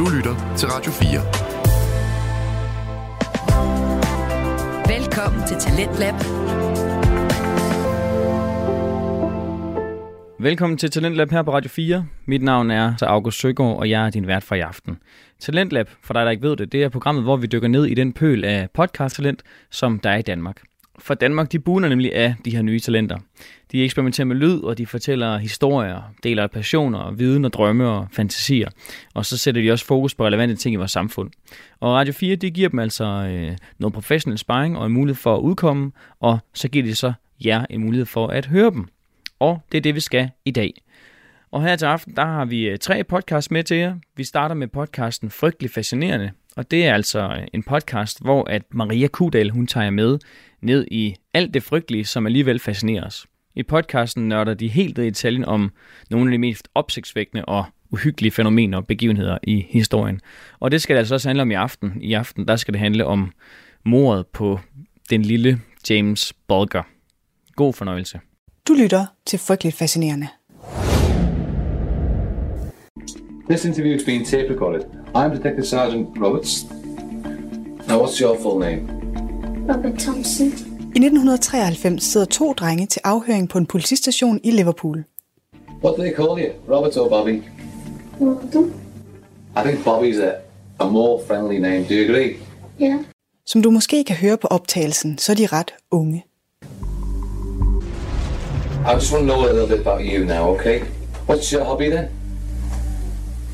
[0.00, 1.20] Du lytter til Radio 4.
[4.96, 6.14] Velkommen til Talentlab.
[10.38, 12.06] Velkommen til Talentlab her på Radio 4.
[12.26, 14.98] Mit navn er August Søgaard, og jeg er din vært for i aften.
[15.40, 17.94] Talentlab, for dig der ikke ved det, det er programmet, hvor vi dykker ned i
[17.94, 20.69] den pøl af podcast-talent, som der er i Danmark.
[21.00, 23.18] For Danmark, de buner nemlig af de her nye talenter.
[23.72, 28.68] De eksperimenterer med lyd, og de fortæller historier, deler passioner, viden og drømme og fantasier.
[29.14, 31.30] Og så sætter de også fokus på relevante ting i vores samfund.
[31.80, 35.36] Og Radio 4, det giver dem altså øh, noget professionel sparring og en mulighed for
[35.36, 37.12] at udkomme, og så giver de så
[37.44, 38.86] jer en mulighed for at høre dem.
[39.38, 40.72] Og det er det, vi skal i dag.
[41.50, 43.94] Og her til aften, der har vi øh, tre podcasts med til jer.
[44.16, 48.62] Vi starter med podcasten Frygtelig Fascinerende, og det er altså øh, en podcast, hvor at
[48.70, 50.18] Maria Kudal, hun tager med
[50.62, 53.26] ned i alt det frygtelige, som alligevel fascinerer os.
[53.54, 55.72] I podcasten nørder de helt i detaljen om
[56.10, 60.20] nogle af de mest opsigtsvækkende og uhyggelige fænomener og begivenheder i historien.
[60.60, 62.02] Og det skal det altså også handle om i aften.
[62.02, 63.32] I aften, der skal det handle om
[63.84, 64.60] mordet på
[65.10, 66.82] den lille James Bulger.
[67.54, 68.20] God fornøjelse.
[68.68, 70.28] Du lytter til Frygteligt Fascinerende.
[73.50, 74.82] This interview is being tape recorded.
[75.14, 76.64] I'm Detective Sergeant Roberts.
[77.88, 78.99] Now, what's your full name?
[79.68, 80.46] Robert Thompson.
[80.94, 85.04] I 1993 sidder to drenge til afhøring på en politistation i Liverpool.
[85.84, 86.74] What do they call you?
[86.74, 87.42] Robert or Bobby?
[88.20, 88.70] Robert.
[89.56, 90.32] I think Bobby's a,
[90.80, 91.84] a more friendly name.
[91.88, 92.36] Do you agree?
[92.80, 92.98] Ja.
[93.46, 96.24] Som du måske kan høre på optagelsen, så er de ret unge.
[98.88, 100.80] I just want to know a little bit about you now, okay?
[101.28, 102.04] What's your hobby then?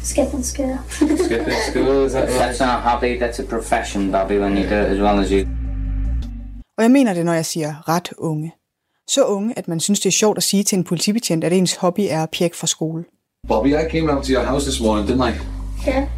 [0.03, 0.79] Skætten skære.
[0.91, 2.41] Skipping school, is that right?
[2.41, 5.31] That's not a hobby, that's a profession, Bobby, when you do it as well as
[5.31, 5.56] you.
[6.79, 8.53] Og jeg mener det, når jeg siger ret unge.
[9.09, 11.75] Så unge, at man synes, det er sjovt at sige til en politibetjent, at ens
[11.75, 13.05] hobby er at pjekke fra skole.
[13.49, 15.33] Bobby, I came round to your house this morning, didn't I?
[15.87, 16.09] Ja.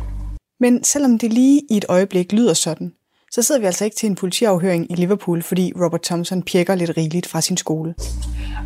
[0.60, 2.92] Men selvom det lige i et øjeblik lyder sådan,
[3.30, 6.96] så sidder vi altså ikke til en politiafhøring i Liverpool, fordi Robert Thompson pjekker lidt
[6.96, 7.94] rigeligt fra sin skole.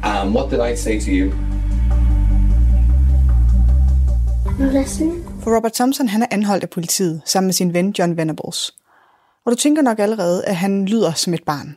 [0.04, 1.32] Um, what did I say to you?
[4.58, 5.24] Nu listening.
[5.42, 8.74] For Robert Thompson han er anholdt af politiet sammen med sin ven John Venables.
[9.46, 11.76] Og du tænker nok allerede, at han lyder som et barn.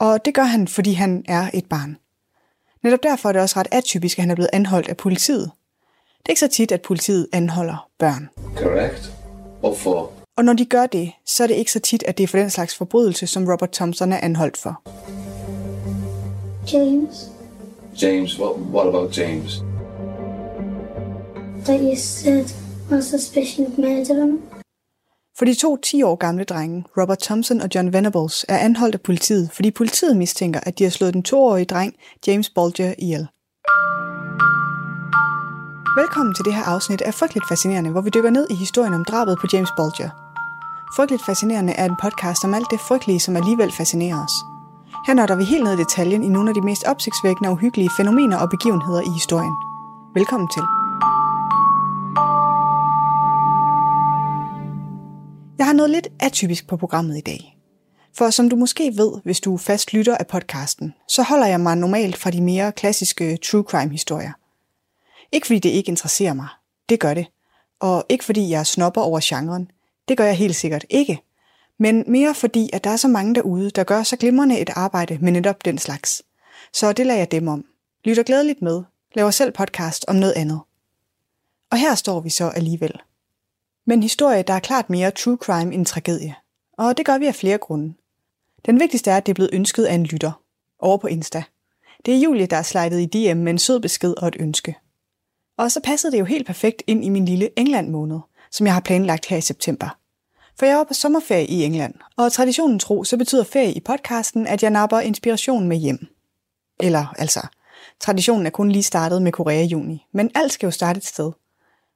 [0.00, 1.96] Og det gør han, fordi han er et barn.
[2.82, 5.50] Netop derfor er det også ret atypisk, at han er blevet anholdt af politiet.
[6.18, 8.28] Det er ikke så tit, at politiet anholder børn.
[8.56, 9.12] Correct.
[9.64, 10.12] What for?
[10.36, 12.38] Og når de gør det, så er det ikke så tit, at det er for
[12.38, 14.82] den slags forbrydelse, som Robert Thompson er anholdt for.
[16.72, 17.30] James.
[18.02, 19.62] James, what, what about James?
[21.64, 22.44] That you said
[22.92, 24.49] on suspicion of murdering.
[25.40, 29.00] For de to 10 år gamle drenge, Robert Thompson og John Venables, er anholdt af
[29.00, 31.94] politiet, fordi politiet mistænker, at de har slået den toårige dreng
[32.26, 33.26] James Bolger ihjel.
[36.00, 39.04] Velkommen til det her afsnit af Frygteligt Fascinerende, hvor vi dykker ned i historien om
[39.04, 40.10] drabet på James Bolger.
[40.96, 44.34] Frygteligt Fascinerende er en podcast om alt det frygtelige, som alligevel fascinerer os.
[45.06, 47.90] Her nørder vi helt ned i detaljen i nogle af de mest opsigtsvækkende og uhyggelige
[47.96, 49.54] fænomener og begivenheder i historien.
[50.14, 50.79] Velkommen til.
[55.60, 57.58] Jeg har noget lidt atypisk på programmet i dag.
[58.16, 61.76] For som du måske ved, hvis du fast lytter af podcasten, så holder jeg mig
[61.76, 64.32] normalt fra de mere klassiske true crime historier.
[65.32, 66.48] Ikke fordi det ikke interesserer mig.
[66.88, 67.26] Det gør det.
[67.80, 69.70] Og ikke fordi jeg snopper over genren.
[70.08, 71.22] Det gør jeg helt sikkert ikke.
[71.78, 75.18] Men mere fordi, at der er så mange derude, der gør så glimrende et arbejde
[75.20, 76.22] med netop den slags.
[76.72, 77.64] Så det lader jeg dem om.
[78.04, 78.82] Lytter glædeligt med.
[79.14, 80.60] Laver selv podcast om noget andet.
[81.70, 83.00] Og her står vi så alligevel.
[83.90, 86.34] Men historie, der er klart mere true crime end tragedie.
[86.78, 87.94] Og det gør vi af flere grunde.
[88.66, 90.42] Den vigtigste er, at det er blevet ønsket af en lytter.
[90.78, 91.42] Over på Insta.
[92.06, 94.76] Det er Julie, der er slidet i DM med en sød besked og et ønske.
[95.58, 98.18] Og så passede det jo helt perfekt ind i min lille England-måned,
[98.50, 99.98] som jeg har planlagt her i september.
[100.58, 104.46] For jeg var på sommerferie i England, og traditionen tro, så betyder ferie i podcasten,
[104.46, 106.06] at jeg napper inspiration med hjem.
[106.80, 107.40] Eller altså,
[108.00, 111.06] traditionen er kun lige startet med Korea i juni, men alt skal jo starte et
[111.06, 111.32] sted.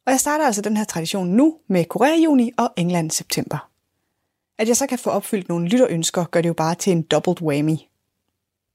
[0.07, 3.69] Og jeg starter altså den her tradition nu med Korea juni og England september.
[4.59, 7.43] At jeg så kan få opfyldt nogle lytterønsker, gør det jo bare til en dobbelt
[7.43, 7.77] whammy.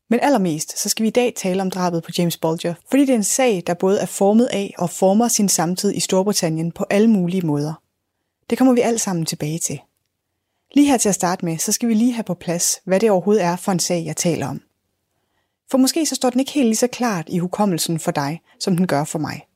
[0.09, 3.09] Men allermest, så skal vi i dag tale om drabet på James Bulger, fordi det
[3.09, 6.85] er en sag, der både er formet af og former sin samtid i Storbritannien på
[6.89, 7.73] alle mulige måder.
[8.49, 9.79] Det kommer vi alt sammen tilbage til.
[10.73, 13.11] Lige her til at starte med, så skal vi lige have på plads, hvad det
[13.11, 14.61] overhovedet er for en sag, jeg taler om.
[15.71, 18.77] For måske så står den ikke helt lige så klart i hukommelsen for dig, som
[18.77, 19.48] den gør for mig.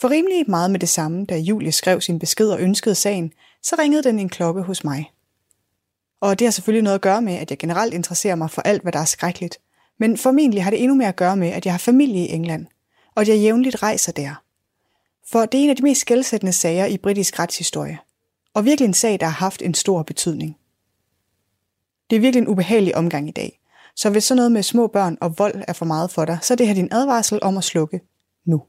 [0.00, 3.76] For rimelig meget med det samme, da Julie skrev sin besked og ønskede sagen, så
[3.78, 5.10] ringede den en klokke hos mig.
[6.20, 8.82] Og det har selvfølgelig noget at gøre med, at jeg generelt interesserer mig for alt,
[8.82, 9.58] hvad der er skrækkeligt.
[9.98, 12.66] Men formentlig har det endnu mere at gøre med, at jeg har familie i England,
[13.14, 14.42] og at jeg jævnligt rejser der.
[15.30, 17.98] For det er en af de mest skældsættende sager i britisk retshistorie.
[18.54, 20.56] Og virkelig en sag, der har haft en stor betydning.
[22.10, 23.60] Det er virkelig en ubehagelig omgang i dag.
[23.96, 26.54] Så hvis sådan noget med små børn og vold er for meget for dig, så
[26.54, 28.00] er det her din advarsel om at slukke
[28.46, 28.62] nu.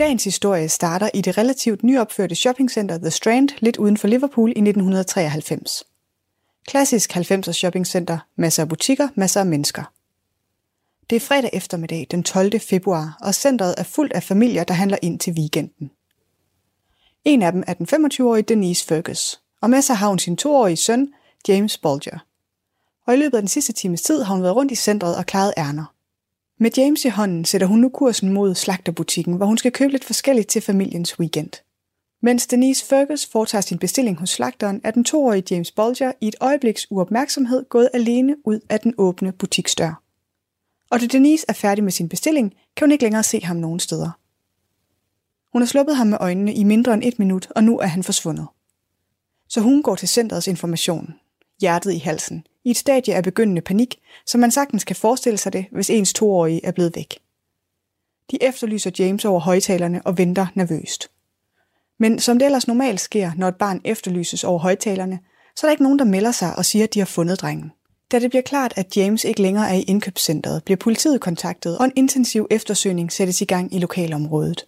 [0.00, 4.60] Dagens historie starter i det relativt nyopførte shoppingcenter The Strand lidt uden for Liverpool i
[4.60, 5.84] 1993.
[6.66, 9.92] Klassisk 90'er shoppingcenter, masser af butikker, masser af mennesker.
[11.10, 12.60] Det er fredag eftermiddag den 12.
[12.60, 15.90] februar, og centret er fuldt af familier, der handler ind til weekenden.
[17.24, 20.76] En af dem er den 25-årige Denise Fergus, og med sig har hun sin toårige
[20.76, 21.12] søn,
[21.48, 22.18] James Bolger.
[23.06, 25.26] Og i løbet af den sidste times tid har hun været rundt i centret og
[25.26, 25.94] klaret ærner.
[26.62, 30.04] Med James i hånden sætter hun nu kursen mod slagterbutikken, hvor hun skal købe lidt
[30.04, 31.50] forskelligt til familiens weekend.
[32.22, 36.36] Mens Denise Fergus foretager sin bestilling hos slagteren, er den toårige James Bolger i et
[36.40, 40.02] øjebliks uopmærksomhed gået alene ud af den åbne butiksdør.
[40.90, 43.80] Og da Denise er færdig med sin bestilling, kan hun ikke længere se ham nogen
[43.80, 44.10] steder.
[45.52, 48.02] Hun har sluppet ham med øjnene i mindre end et minut, og nu er han
[48.02, 48.46] forsvundet.
[49.48, 51.14] Så hun går til centrets information,
[51.60, 55.52] hjertet i halsen, i et stadie af begyndende panik, som man sagtens kan forestille sig
[55.52, 57.18] det, hvis ens toårige er blevet væk.
[58.30, 61.10] De efterlyser James over højtalerne og venter nervøst.
[61.98, 65.18] Men som det ellers normalt sker, når et barn efterlyses over højtalerne,
[65.56, 67.72] så er der ikke nogen, der melder sig og siger, at de har fundet drengen.
[68.12, 71.84] Da det bliver klart, at James ikke længere er i indkøbscentret, bliver politiet kontaktet, og
[71.84, 74.66] en intensiv eftersøgning sættes i gang i lokalområdet.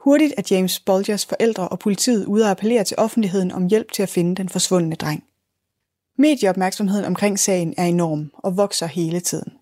[0.00, 4.02] Hurtigt er James Bolgers forældre og politiet ude at appellere til offentligheden om hjælp til
[4.02, 5.24] at finde den forsvundne dreng.
[6.20, 9.52] Medieopmærksomheden omkring sagen er enorm og vokser hele tiden.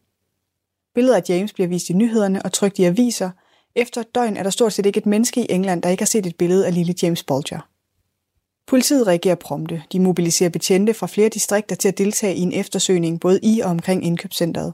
[0.95, 3.31] Billeder af James bliver vist i nyhederne og trygt i aviser.
[3.75, 6.07] Efter et døgn er der stort set ikke et menneske i England, der ikke har
[6.07, 7.69] set et billede af lille James Bolger.
[8.67, 9.83] Politiet reagerer prompte.
[9.93, 13.71] De mobiliserer betjente fra flere distrikter til at deltage i en eftersøgning både i og
[13.71, 14.73] omkring indkøbscentret.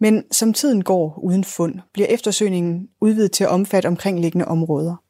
[0.00, 5.03] Men som tiden går uden fund, bliver eftersøgningen udvidet til at omfatte omkringliggende områder.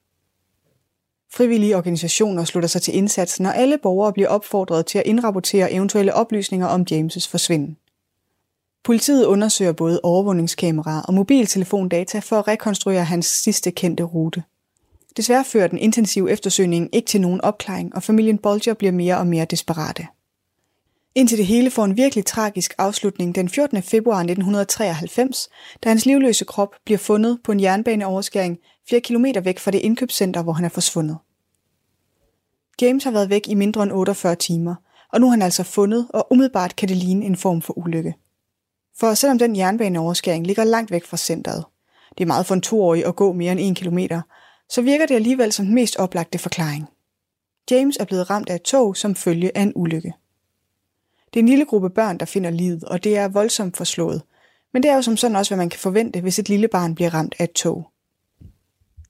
[1.36, 6.14] Frivillige organisationer slutter sig til indsatsen, og alle borgere bliver opfordret til at indrapportere eventuelle
[6.14, 7.76] oplysninger om James' forsvinden.
[8.84, 14.42] Politiet undersøger både overvågningskameraer og mobiltelefondata for at rekonstruere hans sidste kendte rute.
[15.16, 19.26] Desværre fører den intensive eftersøgning ikke til nogen opklaring, og familien Bolger bliver mere og
[19.26, 20.06] mere desperate.
[21.14, 23.82] Indtil det hele får en virkelig tragisk afslutning den 14.
[23.82, 25.48] februar 1993,
[25.84, 28.58] da hans livløse krop bliver fundet på en jernbaneoverskæring
[28.88, 31.16] flere kilometer væk fra det indkøbscenter, hvor han er forsvundet.
[32.82, 34.74] James har været væk i mindre end 48 timer,
[35.12, 38.14] og nu er han altså fundet, og umiddelbart kan det ligne en form for ulykke.
[38.98, 41.64] For selvom den jernbaneoverskæring ligger langt væk fra centret,
[42.18, 44.22] det er meget for en toårig at gå mere end en kilometer,
[44.68, 46.88] så virker det alligevel som den mest oplagte forklaring.
[47.70, 50.12] James er blevet ramt af et tog som følge af en ulykke.
[51.34, 54.22] Det er en lille gruppe børn, der finder livet, og det er voldsomt forslået.
[54.72, 56.94] Men det er jo som sådan også, hvad man kan forvente, hvis et lille barn
[56.94, 57.90] bliver ramt af et tog.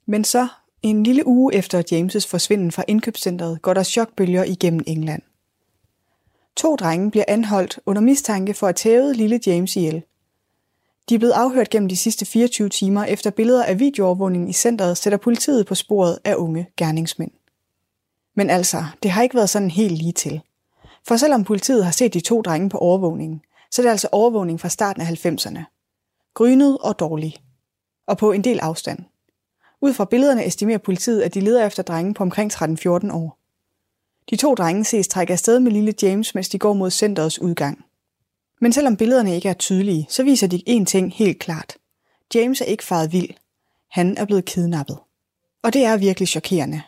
[0.07, 0.49] Men så,
[0.89, 5.23] en lille uge efter James' forsvinden fra indkøbscentret, går der chokbølger igennem England.
[6.57, 10.03] To drenge bliver anholdt under mistanke for at tæve lille James ihjel.
[11.09, 14.97] De er blevet afhørt gennem de sidste 24 timer efter billeder af videoovervågningen i centret
[14.97, 17.31] sætter politiet på sporet af unge gerningsmænd.
[18.37, 20.41] Men altså, det har ikke været sådan helt lige til.
[21.09, 23.41] For selvom politiet har set de to drenge på overvågningen,
[23.71, 25.61] så er det altså overvågning fra starten af 90'erne.
[26.35, 27.37] Grynet og dårlig.
[28.07, 28.99] Og på en del afstand.
[29.85, 33.39] Ud fra billederne estimerer politiet, at de leder efter drenge på omkring 13-14 år.
[34.31, 37.85] De to drenge ses trække afsted med lille James, mens de går mod centerets udgang.
[38.61, 41.77] Men selvom billederne ikke er tydelige, så viser de én ting helt klart.
[42.35, 43.29] James er ikke faret vild.
[43.91, 44.99] Han er blevet kidnappet.
[45.63, 46.83] Og det er virkelig chokerende.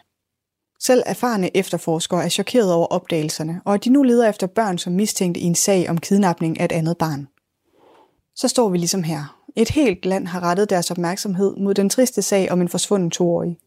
[0.80, 4.92] Selv erfarne efterforskere er chokeret over opdagelserne, og at de nu leder efter børn som
[4.92, 7.28] mistænkte i en sag om kidnapning af et andet barn.
[8.34, 9.35] Så står vi ligesom her.
[9.56, 13.58] Et helt land har rettet deres opmærksomhed mod den triste sag om en forsvunden toårig.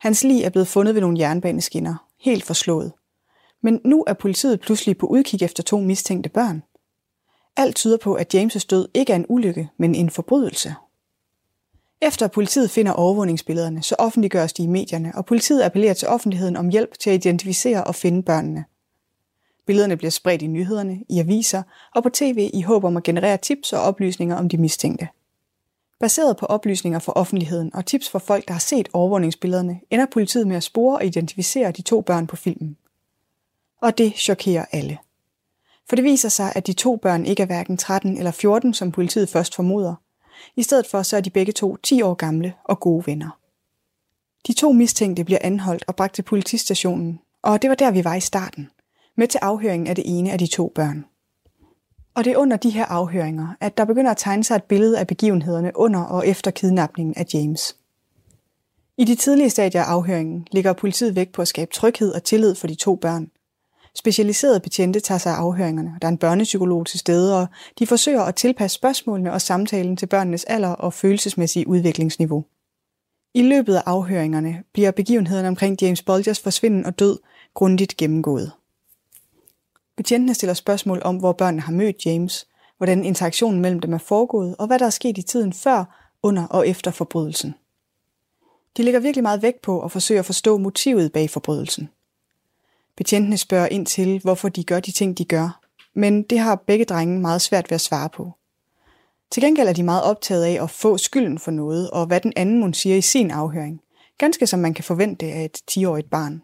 [0.00, 2.92] Hans lig er blevet fundet ved nogle jernbaneskinner, helt forslået.
[3.62, 6.62] Men nu er politiet pludselig på udkig efter to mistænkte børn.
[7.56, 10.74] Alt tyder på, at James' død ikke er en ulykke, men en forbrydelse.
[12.02, 16.68] Efter politiet finder overvågningsbillederne, så offentliggøres de i medierne, og politiet appellerer til offentligheden om
[16.68, 18.64] hjælp til at identificere og finde børnene.
[19.66, 21.62] Billederne bliver spredt i nyhederne, i aviser
[21.94, 25.08] og på tv i håb om at generere tips og oplysninger om de mistænkte.
[26.00, 30.46] Baseret på oplysninger fra offentligheden og tips fra folk, der har set overvågningsbillederne, ender politiet
[30.46, 32.76] med at spore og identificere de to børn på filmen.
[33.80, 34.98] Og det chokerer alle.
[35.88, 38.92] For det viser sig, at de to børn ikke er hverken 13 eller 14, som
[38.92, 39.94] politiet først formoder.
[40.56, 43.38] I stedet for så er de begge to 10 år gamle og gode venner.
[44.46, 48.14] De to mistænkte bliver anholdt og bragt til politistationen, og det var der, vi var
[48.14, 48.70] i starten,
[49.16, 51.04] med til afhøringen af det ene af de to børn.
[52.14, 54.98] Og det er under de her afhøringer, at der begynder at tegne sig et billede
[54.98, 57.76] af begivenhederne under og efter kidnapningen af James.
[58.98, 62.54] I de tidlige stadier af afhøringen ligger politiet vægt på at skabe tryghed og tillid
[62.54, 63.30] for de to børn.
[63.94, 67.46] Specialiserede betjente tager sig af afhøringerne, der er en børnepsykolog til stede, og
[67.78, 72.44] de forsøger at tilpasse spørgsmålene og samtalen til børnenes alder og følelsesmæssige udviklingsniveau.
[73.34, 77.18] I løbet af afhøringerne bliver begivenhederne omkring James Bolgers forsvinden og død
[77.54, 78.52] grundigt gennemgået.
[79.96, 82.46] Betjentene stiller spørgsmål om, hvor børnene har mødt James,
[82.76, 86.46] hvordan interaktionen mellem dem er foregået, og hvad der er sket i tiden før, under
[86.46, 87.54] og efter forbrydelsen.
[88.76, 91.88] De lægger virkelig meget vægt på at forsøge at forstå motivet bag forbrydelsen.
[92.96, 95.60] Betjentene spørger ind til, hvorfor de gør de ting, de gør,
[95.94, 98.32] men det har begge drenge meget svært ved at svare på.
[99.30, 102.32] Til gengæld er de meget optaget af at få skylden for noget, og hvad den
[102.36, 103.80] anden mund siger i sin afhøring.
[104.18, 106.42] Ganske som man kan forvente af et 10-årigt barn.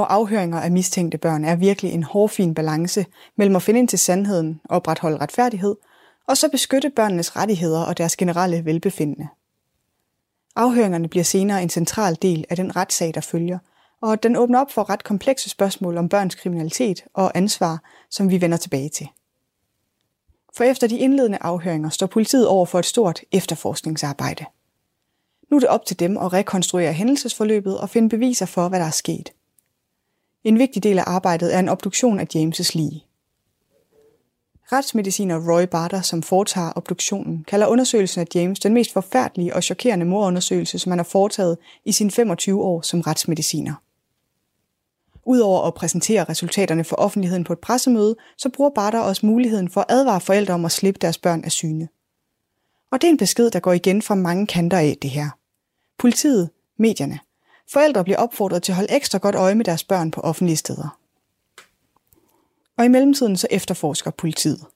[0.00, 3.98] Og afhøringer af mistænkte børn er virkelig en hårfin balance mellem at finde ind til
[3.98, 5.76] sandheden og opretholde retfærdighed,
[6.28, 9.28] og så beskytte børnenes rettigheder og deres generelle velbefindende.
[10.56, 13.58] Afhøringerne bliver senere en central del af den retssag, der følger,
[14.02, 18.40] og den åbner op for ret komplekse spørgsmål om børns kriminalitet og ansvar, som vi
[18.40, 19.08] vender tilbage til.
[20.56, 24.44] For efter de indledende afhøringer står politiet over for et stort efterforskningsarbejde.
[25.50, 28.86] Nu er det op til dem at rekonstruere hændelsesforløbet og finde beviser for, hvad der
[28.86, 29.32] er sket.
[30.44, 33.04] En vigtig del af arbejdet er en obduktion af James' lige.
[34.72, 40.06] Retsmediciner Roy Barter, som foretager obduktionen, kalder undersøgelsen af James den mest forfærdelige og chokerende
[40.06, 43.74] morundersøgelse, som han har foretaget i sine 25 år som retsmediciner.
[45.24, 49.80] Udover at præsentere resultaterne for offentligheden på et pressemøde, så bruger Barter også muligheden for
[49.80, 51.88] at advare forældre om at slippe deres børn af syne.
[52.92, 55.30] Og det er en besked, der går igen fra mange kanter af det her.
[55.98, 57.18] Politiet, medierne.
[57.72, 60.98] Forældre bliver opfordret til at holde ekstra godt øje med deres børn på offentlige steder.
[62.78, 64.66] Og i mellemtiden så efterforsker politiet.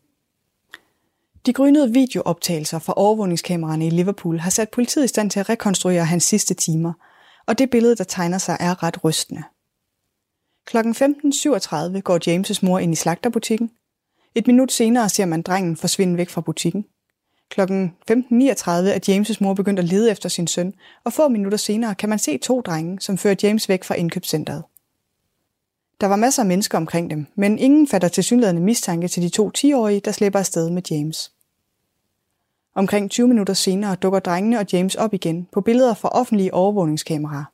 [1.47, 6.05] De grønnede videooptagelser fra overvågningskameraerne i Liverpool har sat politiet i stand til at rekonstruere
[6.05, 6.93] hans sidste timer,
[7.47, 9.43] og det billede, der tegner sig, er ret rystende.
[10.67, 10.77] Kl.
[10.77, 13.71] 15.37 går James' mor ind i slagterbutikken.
[14.35, 16.85] Et minut senere ser man drengen forsvinde væk fra butikken.
[17.55, 17.61] Kl.
[17.61, 17.67] 15.39
[18.71, 22.19] er James' mor begyndt at lede efter sin søn, og få minutter senere kan man
[22.19, 24.63] se to drenge, som fører James væk fra indkøbscentret.
[26.01, 29.51] Der var masser af mennesker omkring dem, men ingen fatter tilsyneladende mistanke til de to
[29.59, 31.33] 10-årige, der slipper afsted med James.
[32.75, 37.45] Omkring 20 minutter senere dukker drengene og James op igen på billeder fra offentlige overvågningskameraer.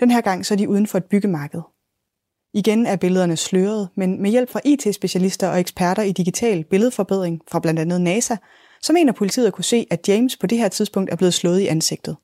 [0.00, 1.60] Den her gang så er de uden for et byggemarked.
[2.52, 7.60] Igen er billederne sløret, men med hjælp fra IT-specialister og eksperter i digital billedforbedring fra
[7.60, 8.36] blandt andet NASA,
[8.82, 11.60] så mener politiet at kunne se, at James på det her tidspunkt er blevet slået
[11.60, 12.16] i ansigtet.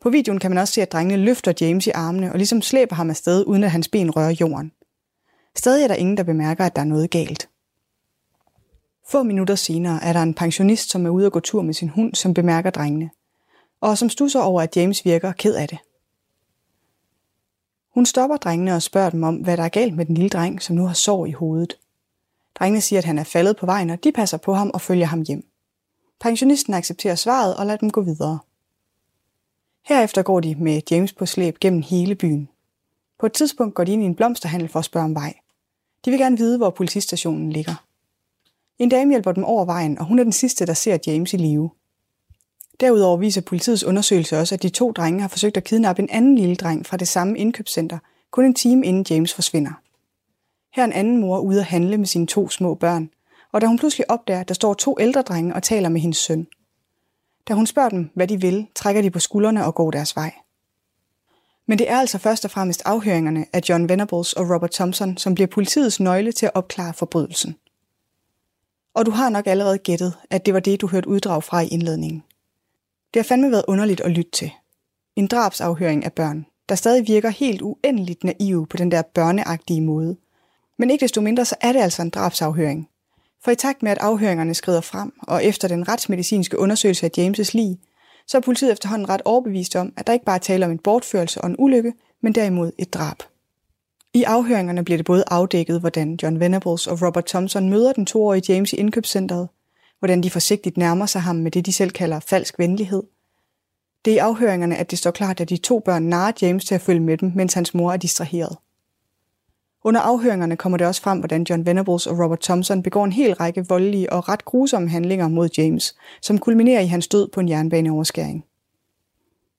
[0.00, 2.96] På videoen kan man også se, at drengene løfter James i armene og ligesom slæber
[2.96, 4.72] ham afsted, uden at hans ben rører jorden.
[5.56, 7.48] Stadig er der ingen, der bemærker, at der er noget galt.
[9.08, 11.88] Få minutter senere er der en pensionist, som er ude at gå tur med sin
[11.88, 13.10] hund, som bemærker drengene,
[13.80, 15.78] og som stusser over, at James virker ked af det.
[17.94, 20.62] Hun stopper drengene og spørger dem om, hvad der er galt med den lille dreng,
[20.62, 21.78] som nu har sår i hovedet.
[22.58, 25.06] Drengene siger, at han er faldet på vejen, og de passer på ham og følger
[25.06, 25.53] ham hjem.
[26.24, 28.38] Pensionisten accepterer svaret og lader dem gå videre.
[29.84, 32.48] Herefter går de med James på slæb gennem hele byen.
[33.18, 35.34] På et tidspunkt går de ind i en blomsterhandel for at spørge om vej.
[36.04, 37.84] De vil gerne vide, hvor politistationen ligger.
[38.78, 41.36] En dame hjælper dem over vejen, og hun er den sidste, der ser James i
[41.36, 41.70] live.
[42.80, 46.38] Derudover viser politiets undersøgelse også, at de to drenge har forsøgt at kidnappe en anden
[46.38, 47.98] lille dreng fra det samme indkøbscenter,
[48.30, 49.72] kun en time inden James forsvinder.
[50.72, 53.10] Her er en anden mor ude at handle med sine to små børn,
[53.54, 56.16] og da hun pludselig opdager, at der står to ældre drenge og taler med hendes
[56.16, 56.46] søn.
[57.48, 60.32] Da hun spørger dem, hvad de vil, trækker de på skuldrene og går deres vej.
[61.66, 65.34] Men det er altså først og fremmest afhøringerne af John Venables og Robert Thompson, som
[65.34, 67.56] bliver politiets nøgle til at opklare forbrydelsen.
[68.94, 71.68] Og du har nok allerede gættet, at det var det, du hørte uddrag fra i
[71.68, 72.22] indledningen.
[73.14, 74.50] Det har fandme været underligt at lytte til.
[75.16, 80.16] En drabsafhøring af børn, der stadig virker helt uendeligt naive på den der børneagtige måde.
[80.76, 82.88] Men ikke desto mindre, så er det altså en drabsafhøring.
[83.44, 87.50] For i takt med, at afhøringerne skrider frem, og efter den retsmedicinske undersøgelse af James'
[87.54, 87.78] lig,
[88.26, 91.40] så er politiet efterhånden ret overbevist om, at der ikke bare taler om en bortførelse
[91.40, 93.16] og en ulykke, men derimod et drab.
[94.14, 98.52] I afhøringerne bliver det både afdækket, hvordan John Venables og Robert Thompson møder den toårige
[98.52, 99.48] James i indkøbscentret,
[99.98, 103.02] hvordan de forsigtigt nærmer sig ham med det, de selv kalder falsk venlighed.
[104.04, 106.74] Det er i afhøringerne, at det står klart, at de to børn narrer James til
[106.74, 108.56] at følge med dem, mens hans mor er distraheret.
[109.86, 113.34] Under afhøringerne kommer det også frem, hvordan John Venables og Robert Thompson begår en hel
[113.34, 117.48] række voldelige og ret grusomme handlinger mod James, som kulminerer i hans død på en
[117.48, 118.44] jernbaneoverskæring.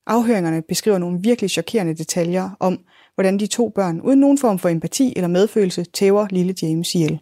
[0.07, 2.79] Afhøringerne beskriver nogle virkelig chokerende detaljer om,
[3.15, 7.19] hvordan de to børn uden nogen form for empati eller medfølelse tæver lille James ihjel.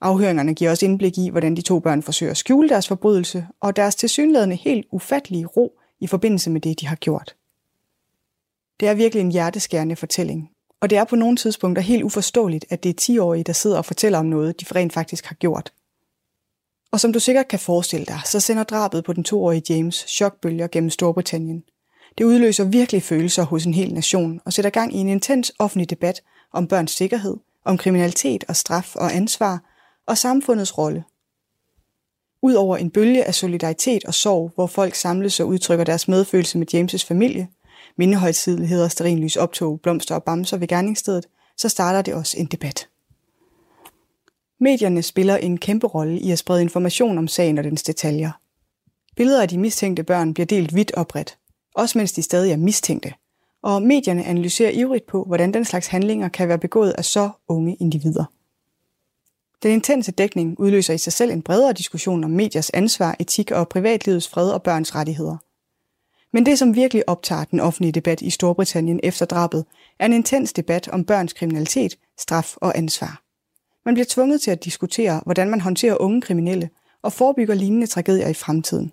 [0.00, 3.76] Afhøringerne giver også indblik i, hvordan de to børn forsøger at skjule deres forbrydelse og
[3.76, 7.36] deres tilsyneladende helt ufattelige ro i forbindelse med det, de har gjort.
[8.80, 10.50] Det er virkelig en hjerteskærende fortælling,
[10.80, 13.84] og det er på nogle tidspunkter helt uforståeligt, at det er 10-årige, der sidder og
[13.84, 15.72] fortæller om noget, de rent faktisk har gjort.
[16.92, 20.66] Og som du sikkert kan forestille dig, så sender drabet på den 2-årige James chokbølger
[20.66, 21.64] gennem Storbritannien.
[22.18, 25.90] Det udløser virkelig følelser hos en hel nation og sætter gang i en intens offentlig
[25.90, 26.22] debat
[26.52, 29.62] om børns sikkerhed, om kriminalitet og straf og ansvar
[30.06, 31.04] og samfundets rolle.
[32.42, 36.74] Udover en bølge af solidaritet og sorg, hvor folk samles og udtrykker deres medfølelse med
[36.74, 37.48] James' familie,
[38.00, 41.26] mindehøjtidligheder, sterinlys optog, blomster og bamser ved gerningsstedet,
[41.56, 42.88] så starter det også en debat.
[44.60, 48.30] Medierne spiller en kæmpe rolle i at sprede information om sagen og dens detaljer.
[49.16, 51.38] Billeder af de mistænkte børn bliver delt vidt og bredt,
[51.74, 53.12] også mens de stadig er mistænkte,
[53.62, 57.76] og medierne analyserer ivrigt på, hvordan den slags handlinger kan være begået af så unge
[57.80, 58.24] individer.
[59.62, 63.68] Den intense dækning udløser i sig selv en bredere diskussion om mediers ansvar, etik og
[63.68, 65.36] privatlivets fred og børns rettigheder.
[66.32, 69.64] Men det, som virkelig optager den offentlige debat i Storbritannien efter drabet,
[69.98, 73.22] er en intens debat om børns kriminalitet, straf og ansvar.
[73.84, 76.70] Man bliver tvunget til at diskutere, hvordan man håndterer unge kriminelle
[77.02, 78.92] og forebygger lignende tragedier i fremtiden.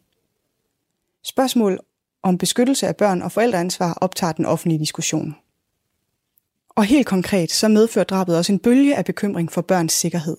[1.24, 1.80] Spørgsmål
[2.24, 5.36] om beskyttelse af børn og forældreansvar optager den offentlige diskussion.
[6.70, 10.38] Og helt konkret så medfører drabet også en bølge af bekymring for børns sikkerhed.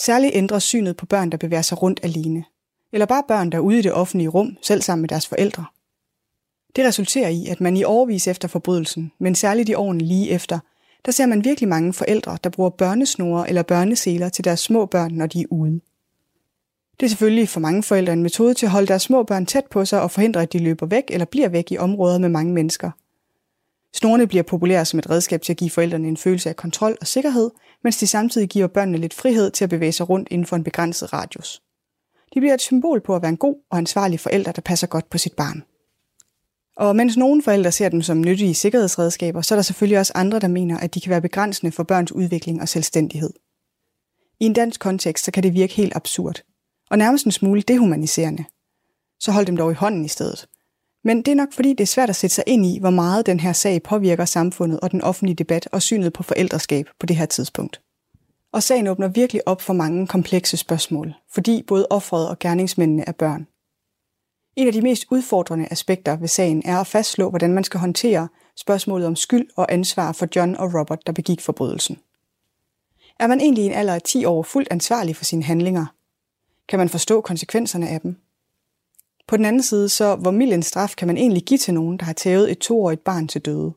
[0.00, 2.44] Særligt ændrer synet på børn, der bevæger sig rundt alene.
[2.92, 5.64] Eller bare børn, der er ude i det offentlige rum, selv sammen med deres forældre.
[6.76, 10.58] Det resulterer i, at man i årvis efter forbrydelsen, men særligt i årene lige efter,
[11.06, 15.12] der ser man virkelig mange forældre, der bruger børnesnore eller børneseler til deres små børn,
[15.12, 15.80] når de er ude.
[17.00, 19.64] Det er selvfølgelig for mange forældre en metode til at holde deres små børn tæt
[19.70, 22.52] på sig og forhindre, at de løber væk eller bliver væk i områder med mange
[22.52, 22.90] mennesker.
[23.92, 27.06] Snorene bliver populære som et redskab til at give forældrene en følelse af kontrol og
[27.06, 27.50] sikkerhed,
[27.84, 30.64] mens de samtidig giver børnene lidt frihed til at bevæge sig rundt inden for en
[30.64, 31.62] begrænset radius.
[32.34, 35.10] De bliver et symbol på at være en god og ansvarlig forælder, der passer godt
[35.10, 35.62] på sit barn.
[36.76, 40.38] Og mens nogle forældre ser dem som nyttige sikkerhedsredskaber, så er der selvfølgelig også andre,
[40.38, 43.30] der mener, at de kan være begrænsende for børns udvikling og selvstændighed.
[44.40, 46.42] I en dansk kontekst, så kan det virke helt absurd,
[46.90, 48.44] og nærmest en smule dehumaniserende.
[49.20, 50.46] Så hold dem dog i hånden i stedet.
[51.04, 53.26] Men det er nok fordi, det er svært at sætte sig ind i, hvor meget
[53.26, 57.16] den her sag påvirker samfundet og den offentlige debat og synet på forældreskab på det
[57.16, 57.80] her tidspunkt.
[58.52, 63.12] Og sagen åbner virkelig op for mange komplekse spørgsmål, fordi både offeret og gerningsmændene er
[63.12, 63.46] børn.
[64.56, 68.28] En af de mest udfordrende aspekter ved sagen er at fastslå, hvordan man skal håndtere
[68.56, 71.98] spørgsmålet om skyld og ansvar for John og Robert, der begik forbrydelsen.
[73.18, 75.86] Er man egentlig i en alder af 10 år fuldt ansvarlig for sine handlinger?
[76.68, 78.16] Kan man forstå konsekvenserne af dem?
[79.26, 81.98] På den anden side, så hvor mild en straf kan man egentlig give til nogen,
[81.98, 83.72] der har tævet et toårigt barn til døde?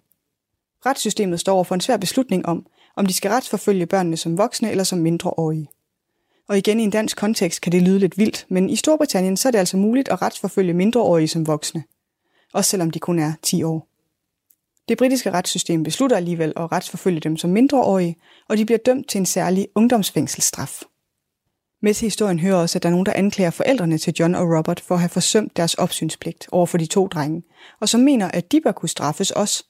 [0.85, 4.71] Retssystemet står over for en svær beslutning om, om de skal retsforfølge børnene som voksne
[4.71, 5.69] eller som mindreårige.
[6.47, 9.49] Og igen i en dansk kontekst kan det lyde lidt vildt, men i Storbritannien så
[9.49, 11.83] er det altså muligt at retsforfølge mindreårige som voksne.
[12.53, 13.88] Også selvom de kun er 10 år.
[14.89, 18.15] Det britiske retssystem beslutter alligevel at retsforfølge dem som mindreårige,
[18.49, 20.81] og de bliver dømt til en særlig ungdomsfængselsstraf.
[21.81, 24.57] Med til historien hører også, at der er nogen, der anklager forældrene til John og
[24.57, 27.43] Robert for at have forsømt deres opsynspligt over for de to drenge,
[27.79, 29.65] og som mener, at de bør kunne straffes også.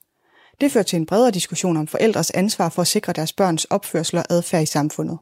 [0.62, 4.18] Det fører til en bredere diskussion om forældres ansvar for at sikre deres børns opførsel
[4.18, 5.18] og adfærd i samfundet.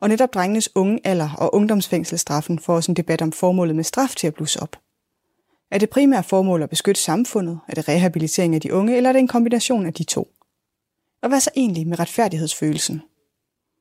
[0.00, 4.14] Og netop drengenes unge alder og ungdomsfængselsstraffen får også en debat om formålet med straf
[4.16, 4.76] til at blusse op.
[5.70, 7.60] Er det primære formål at beskytte samfundet?
[7.68, 10.28] Er det rehabilitering af de unge, eller er det en kombination af de to?
[11.22, 13.02] Og hvad så egentlig med retfærdighedsfølelsen?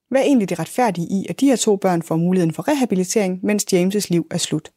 [0.09, 3.39] Hvad er egentlig det retfærdige i, at de her to børn får muligheden for rehabilitering,
[3.43, 4.71] mens James' liv er slut?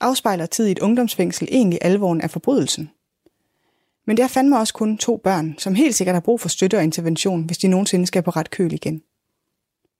[0.00, 2.90] Afspejler tid i et ungdomsfængsel egentlig alvoren af forbrydelsen?
[4.06, 6.76] Men det er fandme også kun to børn, som helt sikkert har brug for støtte
[6.76, 9.02] og intervention, hvis de nogensinde skal på ret køl igen.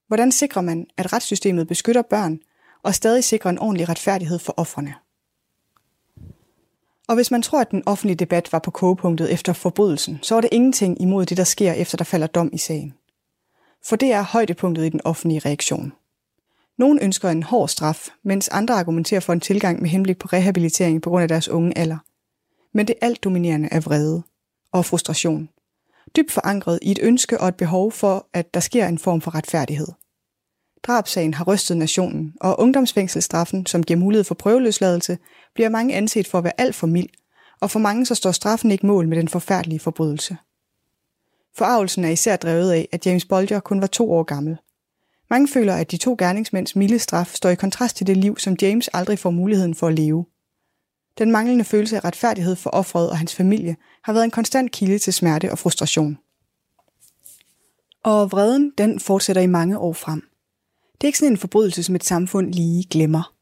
[0.07, 2.39] Hvordan sikrer man, at retssystemet beskytter børn
[2.83, 4.95] og stadig sikrer en ordentlig retfærdighed for offrene?
[7.09, 10.41] Og hvis man tror, at den offentlige debat var på kogepunktet efter forbrydelsen, så er
[10.41, 12.95] det ingenting imod det, der sker efter der falder dom i sagen.
[13.89, 15.93] For det er højdepunktet i den offentlige reaktion.
[16.79, 21.03] Nogle ønsker en hård straf, mens andre argumenterer for en tilgang med henblik på rehabilitering
[21.03, 21.99] på grund af deres unge alder.
[22.73, 24.23] Men det alt dominerende er vrede
[24.73, 25.49] og frustration.
[26.17, 29.35] Dybt forankret i et ønske og et behov for, at der sker en form for
[29.35, 29.89] retfærdighed.
[30.83, 35.19] Drabsagen har rystet nationen, og ungdomsfængselsstraffen, som giver mulighed for prøveløsladelse,
[35.55, 37.09] bliver mange anset for at være alt for mild,
[37.61, 40.37] og for mange så står straffen ikke mål med den forfærdelige forbrydelse.
[41.57, 44.57] Forarvelsen er især drevet af, at James Bolger kun var to år gammel.
[45.31, 48.57] Mange føler, at de to gerningsmænds milde straf står i kontrast til det liv, som
[48.63, 50.27] James aldrig får muligheden for at leve.
[51.19, 54.99] Den manglende følelse af retfærdighed for offeret og hans familie har været en konstant kilde
[54.99, 56.19] til smerte og frustration.
[58.03, 60.23] Og vreden, den fortsætter i mange år frem.
[60.95, 63.35] Det er ikke sådan en forbrydelse, som et samfund lige glemmer.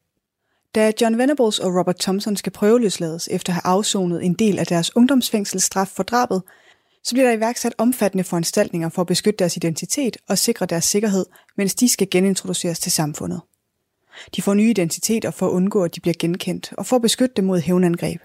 [0.75, 4.67] Da John Venables og Robert Thompson skal prøveløslades efter at have afsonet en del af
[4.67, 6.43] deres ungdomsfængselsstraf for drabet,
[7.03, 11.25] så bliver der iværksat omfattende foranstaltninger for at beskytte deres identitet og sikre deres sikkerhed,
[11.57, 13.41] mens de skal genintroduceres til samfundet.
[14.35, 17.35] De får nye identiteter for at undgå, at de bliver genkendt, og for at beskytte
[17.35, 18.21] dem mod hævnangreb.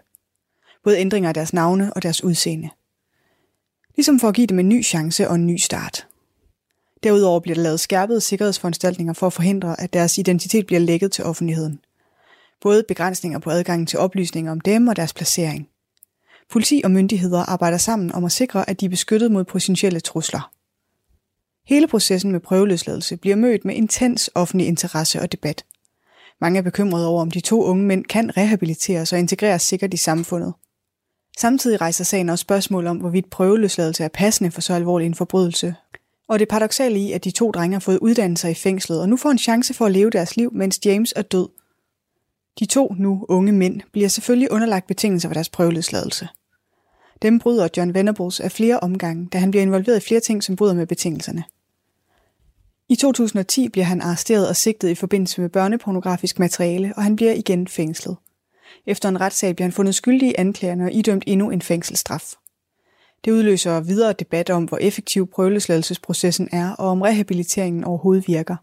[0.85, 2.68] Både ændringer af deres navne og deres udseende.
[3.96, 6.07] Ligesom for at give dem en ny chance og en ny start.
[7.03, 11.24] Derudover bliver der lavet skærpede sikkerhedsforanstaltninger for at forhindre, at deres identitet bliver lækket til
[11.24, 11.81] offentligheden.
[12.61, 15.68] Både begrænsninger på adgangen til oplysninger om dem og deres placering.
[16.51, 20.51] Politi og myndigheder arbejder sammen om at sikre, at de er beskyttet mod potentielle trusler.
[21.66, 25.64] Hele processen med prøveløsladelse bliver mødt med intens offentlig interesse og debat.
[26.40, 29.96] Mange er bekymrede over, om de to unge mænd kan rehabiliteres og integreres sikkert i
[29.96, 30.55] samfundet.
[31.38, 35.74] Samtidig rejser sagen også spørgsmål om, hvorvidt prøveløsladelse er passende for så alvorlig en forbrydelse.
[36.29, 39.16] Og det paradoxale i, at de to drenge har fået uddannelser i fængslet og nu
[39.16, 41.48] får en chance for at leve deres liv, mens James er død.
[42.59, 46.29] De to nu unge mænd bliver selvfølgelig underlagt betingelser for deres prøveløsladelse.
[47.22, 50.57] Dem bryder John Venables af flere omgange, da han bliver involveret i flere ting, som
[50.57, 51.44] bryder med betingelserne.
[52.90, 57.33] I 2010 bliver han arresteret og sigtet i forbindelse med børnepornografisk materiale, og han bliver
[57.33, 58.16] igen fængslet.
[58.87, 62.33] Efter en retssag bliver han fundet skyldig i anklagerne og idømt endnu en fængselsstraf.
[63.24, 68.57] Det udløser videre debat om, hvor effektiv prøveløsladelsesprocessen er, og om rehabiliteringen overhovedet virker.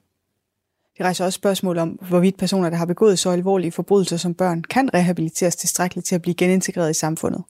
[0.97, 4.63] Det rejser også spørgsmål om, hvorvidt personer, der har begået så alvorlige forbrydelser som børn,
[4.63, 7.43] kan rehabiliteres tilstrækkeligt til at blive genintegreret i samfundet.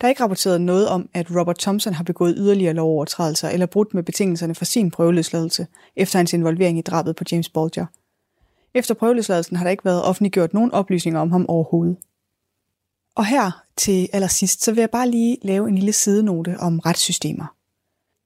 [0.00, 3.94] Der er ikke rapporteret noget om, at Robert Thompson har begået yderligere lovovertrædelser eller brudt
[3.94, 7.86] med betingelserne for sin prøveløsladelse efter hans involvering i drabet på James Bolger.
[8.74, 11.96] Efter prøveløsladelsen har der ikke været offentliggjort nogen oplysninger om ham overhovedet.
[13.16, 17.54] Og her til allersidst, så vil jeg bare lige lave en lille sidenote om retssystemer.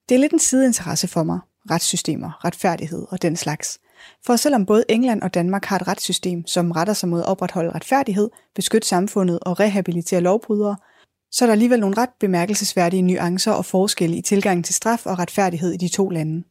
[0.08, 1.38] Det er lidt en sideinteresse for mig,
[1.70, 3.78] retssystemer, retfærdighed og den slags.
[4.26, 7.70] For selvom både England og Danmark har et retssystem, som retter sig mod at opretholde
[7.70, 10.76] retfærdighed, beskytte samfundet og rehabilitere lovbrydere,
[11.30, 15.18] så er der alligevel nogle ret bemærkelsesværdige nuancer og forskelle i tilgangen til straf og
[15.18, 16.44] retfærdighed i de to lande.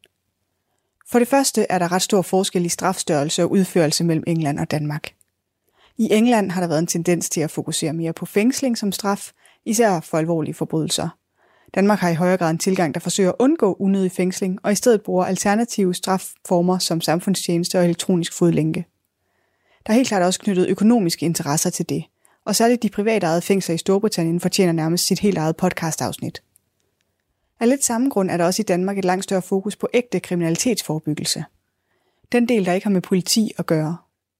[1.12, 4.72] For det første er der ret stor forskel i strafstørrelse og udførelse mellem England og
[4.72, 5.14] Danmark.
[5.98, 9.32] I England har der været en tendens til at fokusere mere på fængsling som straf,
[9.66, 11.10] især for alvorlige forbrydelser.
[11.76, 14.76] Danmark har i højere grad en tilgang, der forsøger at undgå unødig fængsling, og i
[14.76, 18.86] stedet bruger alternative strafformer som samfundstjeneste og elektronisk fodlænke.
[19.86, 22.04] Der er helt klart også knyttet økonomiske interesser til det,
[22.46, 26.44] og særligt de privatejede fængsler i Storbritannien fortjener nærmest sit helt eget podcast-afsnit.
[27.60, 30.20] Af lidt samme grund er der også i Danmark et langt større fokus på ægte
[30.20, 31.46] kriminalitetsforebyggelse.
[32.32, 33.98] Den del, der ikke har med politi at gøre.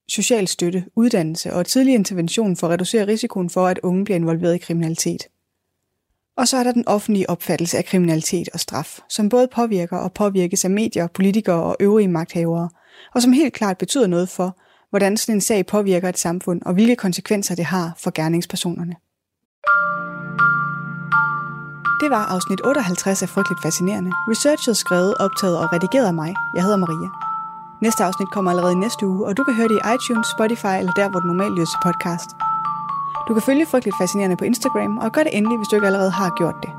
[0.08, 4.56] Social støtte, uddannelse og tidlig intervention for at reducere risikoen for, at unge bliver involveret
[4.56, 5.28] i kriminalitet.
[6.38, 10.14] Og så er der den offentlige opfattelse af kriminalitet og straf, som både påvirker og
[10.14, 12.70] påvirkes af medier, politikere og øvrige magthavere,
[13.14, 14.58] og som helt klart betyder noget for,
[14.90, 18.96] hvordan sådan en sag påvirker et samfund, og hvilke konsekvenser det har for gerningspersonerne.
[22.02, 24.12] Det var afsnit 58 af Frygteligt Fascinerende.
[24.32, 26.36] Researchet, skrevet, optaget og redigeret af mig.
[26.56, 27.10] Jeg hedder Maria.
[27.82, 30.94] Næste afsnit kommer allerede næste uge, og du kan høre det i iTunes, Spotify eller
[31.00, 32.30] der, hvor du normalt lytter til podcast.
[33.28, 36.12] Du kan følge Frygteligt Fascinerende på Instagram, og gør det endelig, hvis du ikke allerede
[36.12, 36.72] har gjort det.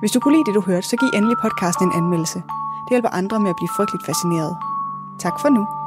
[0.00, 2.38] Hvis du kunne lide det, du hørte, så giv endelig podcasten en anmeldelse.
[2.84, 4.52] Det hjælper andre med at blive frygteligt fascineret.
[5.18, 5.83] Tak for nu.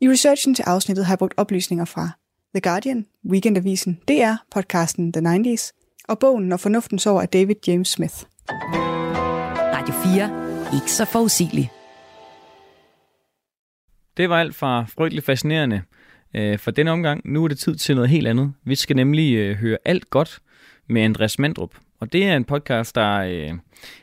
[0.00, 2.10] I researchen til afsnittet har jeg brugt oplysninger fra
[2.54, 5.72] The Guardian, Weekendavisen, DR, podcasten The 90s
[6.08, 8.14] og bogen Når fornuften sover af David James Smith.
[9.74, 10.74] Radio 4.
[10.76, 11.70] Ikke så forudsigelig.
[14.16, 15.82] Det var alt fra frygteligt fascinerende
[16.34, 17.32] øh, for denne omgang.
[17.32, 18.52] Nu er det tid til noget helt andet.
[18.64, 20.38] Vi skal nemlig øh, høre alt godt
[20.88, 21.74] med Andreas Mandrup.
[22.00, 23.52] Og det er en podcast, der, øh,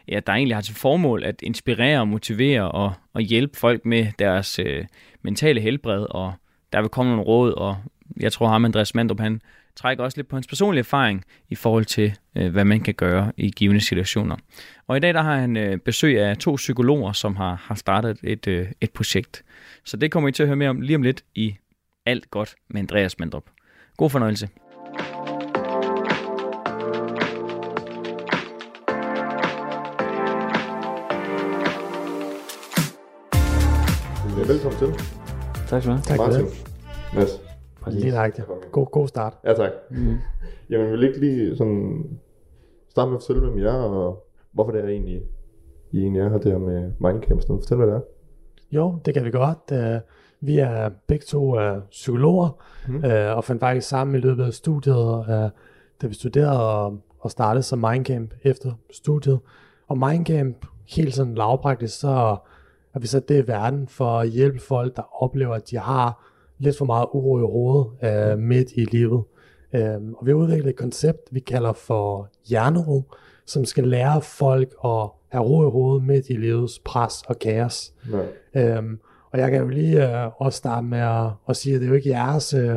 [0.07, 4.07] ja, der egentlig har til formål at inspirere og motivere og, og hjælpe folk med
[4.19, 4.85] deres øh,
[5.21, 6.05] mentale helbred.
[6.09, 6.33] Og
[6.73, 7.77] der vil komme nogle råd, og
[8.19, 9.41] jeg tror ham, Andreas Mandrup, han
[9.75, 13.31] trækker også lidt på hans personlige erfaring i forhold til, øh, hvad man kan gøre
[13.37, 14.35] i givende situationer.
[14.87, 18.19] Og i dag der har han øh, besøg af to psykologer, som har, har startet
[18.23, 19.43] et, øh, et projekt.
[19.85, 21.55] Så det kommer I til at høre mere om lige om lidt i
[22.05, 23.43] Alt Godt med Andreas Mandrup.
[23.97, 24.49] God fornøjelse.
[34.47, 34.87] Velkommen til.
[35.67, 36.01] Tak skal du have.
[36.01, 36.45] Tak for Martin.
[36.45, 36.73] det.
[37.15, 37.41] Mads.
[37.87, 38.47] Lige nøjagtigt.
[38.71, 39.33] God, god start.
[39.43, 39.71] Ja, tak.
[39.91, 40.17] Mm.
[40.69, 42.03] Jamen, vil ikke lige sådan
[42.89, 45.21] starte med at fortælle, hvem I er, og hvorfor det er egentlig,
[45.91, 47.57] I egentlig er her der med Mindcamp sådan.
[47.59, 48.01] Fortæl, hvad det er.
[48.71, 49.71] Jo, det kan vi godt.
[49.73, 49.99] Øh,
[50.39, 52.49] Vi er begge to øh, psykologer,
[52.87, 53.03] mm.
[53.37, 55.49] og fandt faktisk sammen i løbet af studiet, øh,
[56.01, 59.39] da vi studerede og, og startede som Mindcamp efter studiet.
[59.87, 62.37] Og Mindcamp, helt sådan lavpraktisk, så
[62.95, 66.31] har vi sat det i verden for at hjælpe folk, der oplever, at de har
[66.59, 69.23] lidt for meget uro i hovedet øh, midt i livet.
[69.73, 73.03] Øhm, og vi har udviklet et koncept, vi kalder for hjernero,
[73.45, 77.93] som skal lære folk at have ro i hovedet midt i livets pres og kaos.
[78.53, 78.77] Ja.
[78.77, 78.99] Øhm,
[79.31, 81.89] og jeg kan jo lige øh, også starte med at, at sige, at det er
[81.89, 82.75] jo ikke jeres øh,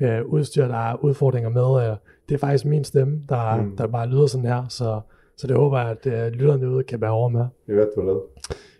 [0.00, 1.90] øh, udstyr, der er udfordringer med.
[1.90, 1.96] Øh,
[2.28, 3.76] det er faktisk min stemme, der, mm.
[3.76, 4.64] der bare lyder sådan her.
[4.68, 5.00] Så,
[5.36, 7.46] så det håber jeg, at øh, lytterne ude kan bære over med.
[7.68, 8.22] Jeg ved, du.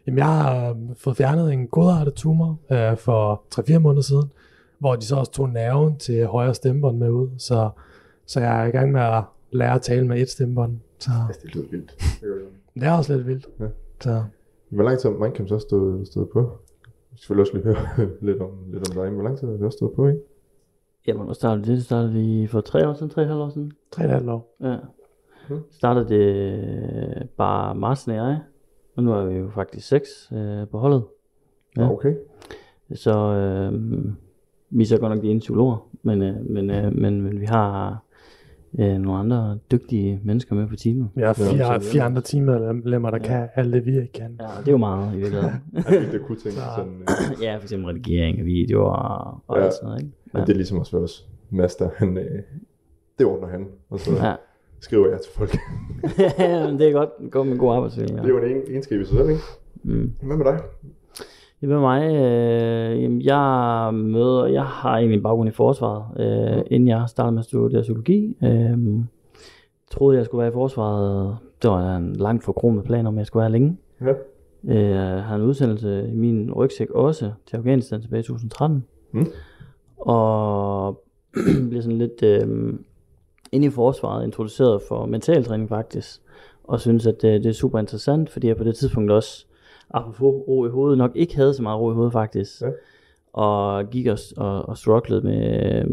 [0.07, 4.31] Jamen, jeg har øh, fået fjernet en godartet tumor øh, for 3-4 måneder siden,
[4.79, 7.29] hvor de så også tog nerven til højre stemmebånd med ud.
[7.38, 7.71] Så,
[8.27, 10.79] så jeg er i gang med at lære at tale med et stemmebånd.
[10.99, 11.95] Så Altså, det lyder vildt.
[12.75, 13.47] det er også lidt vildt.
[13.61, 13.64] Ja.
[14.01, 14.23] Så,
[14.69, 16.40] Hvor lang tid har Mindcamp så stået, stået på?
[17.12, 17.77] Jeg skal også lige høre
[18.21, 20.21] lidt om, lidt om dig, hvor lang tid har det også stået på, ikke?
[21.07, 21.77] Jamen, hvornår startede det?
[21.77, 23.73] Det startede vi for tre år siden, tre og halvt år siden.
[23.97, 24.57] 3,5 år.
[24.61, 24.77] Ja.
[25.51, 25.61] Mhm.
[25.71, 28.40] Startede det bare Martin og jeg.
[28.96, 31.04] Og nu er vi jo faktisk seks øh, på holdet.
[31.76, 31.82] Ja.
[31.82, 31.90] Ja.
[31.92, 32.14] Okay.
[32.94, 34.04] Så øh,
[34.70, 37.44] vi er så godt nok de ene psykologer, men, øh, men, øh, men, men vi
[37.46, 38.02] har
[38.78, 41.09] øh, nogle andre dygtige mennesker med på teamet.
[41.14, 41.78] Vi har fire, Ja.
[41.78, 43.26] fire andre teammedlemmer, der Ja.
[43.26, 44.37] kan alt det, vi ikke kan.
[44.40, 45.54] Ja, det er jo meget i virkeligheden.
[45.88, 49.64] Fik det kunne tænke sådan, øh, ja, for eksempel redigering af videoer og, og Ja.
[49.64, 50.12] alt sådan noget, ikke?
[50.35, 50.40] ja.
[50.40, 52.42] det er ligesom også vores master, han, øh,
[53.18, 54.35] det ordner han, og så Ja.
[54.80, 55.50] Skriver jeg til folk.
[56.38, 57.10] ja, det er godt.
[57.30, 58.16] Gå med en god arbejdsvilje.
[58.16, 59.40] Det er jo en egen- egenskab i sig selv, ikke?
[59.82, 60.12] Mm.
[60.22, 60.58] Hvad med dig?
[61.60, 66.20] Det med mig, øh, jamen jeg møder, jeg har egentlig en baggrund i forsvaret,
[66.56, 68.36] øh, inden jeg startede med at studere psykologi.
[68.44, 68.78] Øh,
[69.90, 71.36] troede, jeg skulle være i forsvaret.
[71.62, 73.76] Det var en langt forkromet plan om, jeg skulle være længe.
[74.00, 74.12] Ja.
[74.68, 78.84] Øh, jeg havde en udsendelse i min rygsæk også til Afghanistan tilbage i 2013.
[79.12, 79.26] Mm.
[79.96, 81.02] Og
[81.70, 82.74] blev sådan lidt øh,
[83.52, 86.22] inde i forsvaret introduceret for mentaltræning faktisk.
[86.64, 89.46] Og synes, at det, det er super interessant, fordi jeg på det tidspunkt også,
[89.90, 92.62] apropos ro i hovedet, nok ikke havde så meget ro i hovedet faktisk.
[92.62, 92.66] Ja.
[93.32, 95.85] Og gik og, og, og strugglede med,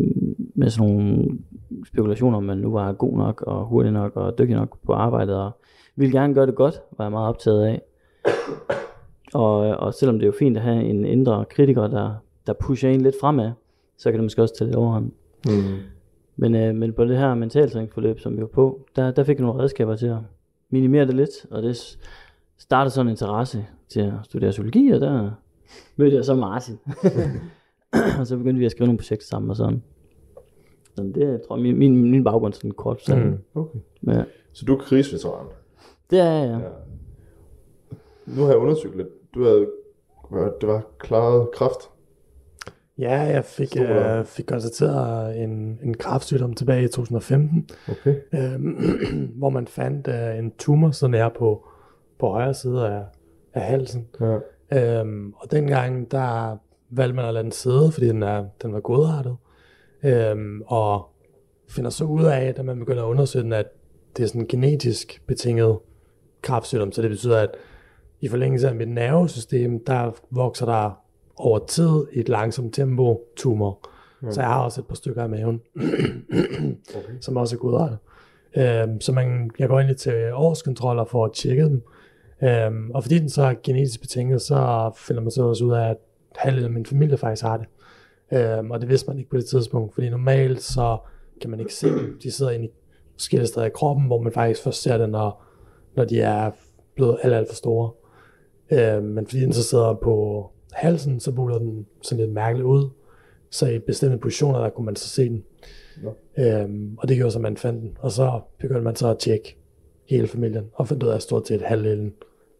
[0.56, 1.26] med sådan nogle
[1.88, 5.36] spekulationer, om man nu var god nok og hurtig nok og dygtig nok på arbejdet.
[5.36, 5.52] Og
[5.96, 7.82] ville gerne gøre det godt, var jeg meget optaget af.
[9.34, 12.14] Og, og selvom det er jo fint at have en indre kritiker, der,
[12.48, 13.52] der pusher en lidt fremad,
[13.98, 15.12] så kan det måske også tage lidt overhånd.
[15.46, 15.52] Mm.
[16.36, 19.46] Men, øh, men på det her mentaltræningsforløb, som vi var på, der, der fik jeg
[19.46, 20.18] nogle redskaber til at
[20.70, 21.98] minimere det lidt, og det
[22.58, 25.32] startede sådan en interesse til at studere psykologi, og der
[25.96, 26.80] mødte jeg så Martin.
[28.20, 29.84] og så begyndte vi at skrive nogle projekter sammen og sådan.
[30.96, 33.28] Så det tror jeg, min, min, min baggrund sådan kort sådan.
[33.28, 33.38] Mm.
[33.56, 33.80] Okay.
[34.08, 34.24] Ja.
[34.54, 35.46] Så du er krigsveteran.
[36.10, 36.58] Det er jeg, ja.
[36.58, 36.70] Ja.
[38.26, 39.34] Nu har jeg undersøgt lidt.
[39.36, 39.68] Du havde,
[40.62, 41.90] det var klaret kraft.
[42.98, 48.16] Ja, jeg fik, øh, fik konstateret en, en kræftsygdom tilbage i 2015, Okay.
[48.34, 48.60] øh,
[49.40, 51.68] hvor man fandt øh, en tumor så nær på,
[52.20, 53.04] på højre side af,
[53.54, 54.08] af halsen.
[54.20, 54.38] Ja.
[54.72, 56.58] Øhm, og dengang, der
[56.90, 59.36] valgte man at lade den sidde, fordi den, er, den var godartet.
[60.04, 61.10] Øhm, og
[61.70, 63.66] finder så ud af, da man begynder at undersøge den, at
[64.18, 65.80] det er sådan en genetisk betinget
[66.42, 66.92] kræftsygdom.
[66.92, 67.50] Så det betyder, at
[68.22, 71.03] i forlængelse af mit nervesystem, der vokser der
[71.38, 73.90] over tid i et langsomt tempo tumor.
[74.24, 74.32] Ja.
[74.32, 75.62] Så jeg har også et par stykker af maven,
[76.98, 77.14] Okay.
[77.22, 77.98] som også er godartet.
[78.58, 81.82] Øhm, så man, jeg går egentlig til årskontroller for at tjekke dem.
[82.44, 85.90] Øhm, og fordi den så er genetisk betinget, så finder man så også ud af,
[85.90, 85.98] at
[86.36, 87.68] halvdelen af min familie faktisk har det.
[88.34, 90.98] Øhm, og det vidste man ikke på det tidspunkt, fordi normalt så
[91.42, 92.20] kan man ikke se dem.
[92.24, 92.70] De sidder inde i
[93.14, 95.44] forskellige steder i kroppen, hvor man faktisk først ser det, når,
[95.96, 96.52] når de er
[96.96, 97.92] blevet alt, alt for store.
[98.72, 102.90] Øhm, men fordi den så sidder på halsen, så buler den sådan lidt mærkeligt ud.
[103.50, 105.44] Så i bestemte positioner, der kunne man så se den.
[106.04, 106.14] Nå.
[106.38, 107.98] Øhm, og det gjorde så, at man fandt den.
[108.00, 109.58] Og så begyndte man så at tjekke
[110.10, 112.14] hele familien, og fandt ud af, at stort set halvdelen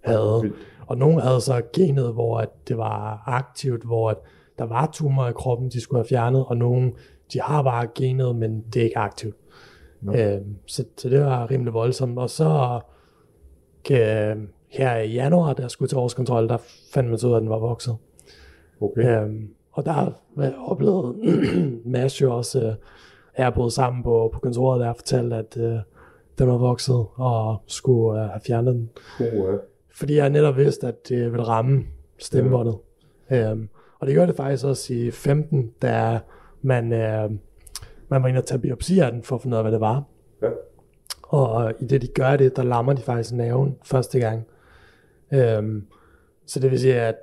[0.04, 0.40] havde.
[0.42, 0.56] Vildt.
[0.88, 4.18] Og nogle havde så genet, hvor at det var aktivt, hvor at
[4.60, 6.92] der var tumor i kroppen, de skulle have fjernet, og nogle,
[7.34, 9.36] de har bare genet, men det er ikke aktivt.
[10.02, 10.14] Nå.
[10.14, 12.20] Øhm, så, så det var rimelig voldsomt.
[12.20, 12.80] Og så
[13.86, 16.58] kan, her i januar, da jeg skulle til årskontrol, der
[16.94, 17.96] fandt man så ud af, at den var vokset.
[18.82, 19.22] Okay.
[19.22, 21.16] Øhm, og der har jeg oplevet
[21.86, 22.74] Mads jo også, øh,
[23.34, 25.80] er boet sammen på, på kontoret, der har fortalt, at øh,
[26.40, 28.90] den var vokset, og skulle øh, have fjernet den.
[29.20, 29.56] Uh,
[29.96, 31.84] Fordi jeg netop vidste, at det ville ramme
[32.20, 32.76] stemmebåndet.
[33.32, 36.20] Øhm, og det gør det faktisk også i 15, da
[36.62, 37.32] man, øh,
[38.08, 39.82] man var inde og tage biopsi af den, for at finde ud af, hvad det
[39.82, 40.04] var.
[40.42, 40.50] Ja.
[41.24, 44.48] Og i det, de gør det, der lammer de faktisk nerven første gang.
[45.34, 45.86] Øhm,
[46.46, 47.16] så det vil sige, at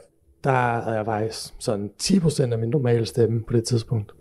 [0.45, 4.13] der havde jeg faktisk sådan 10% af min normale stemme på det tidspunkt.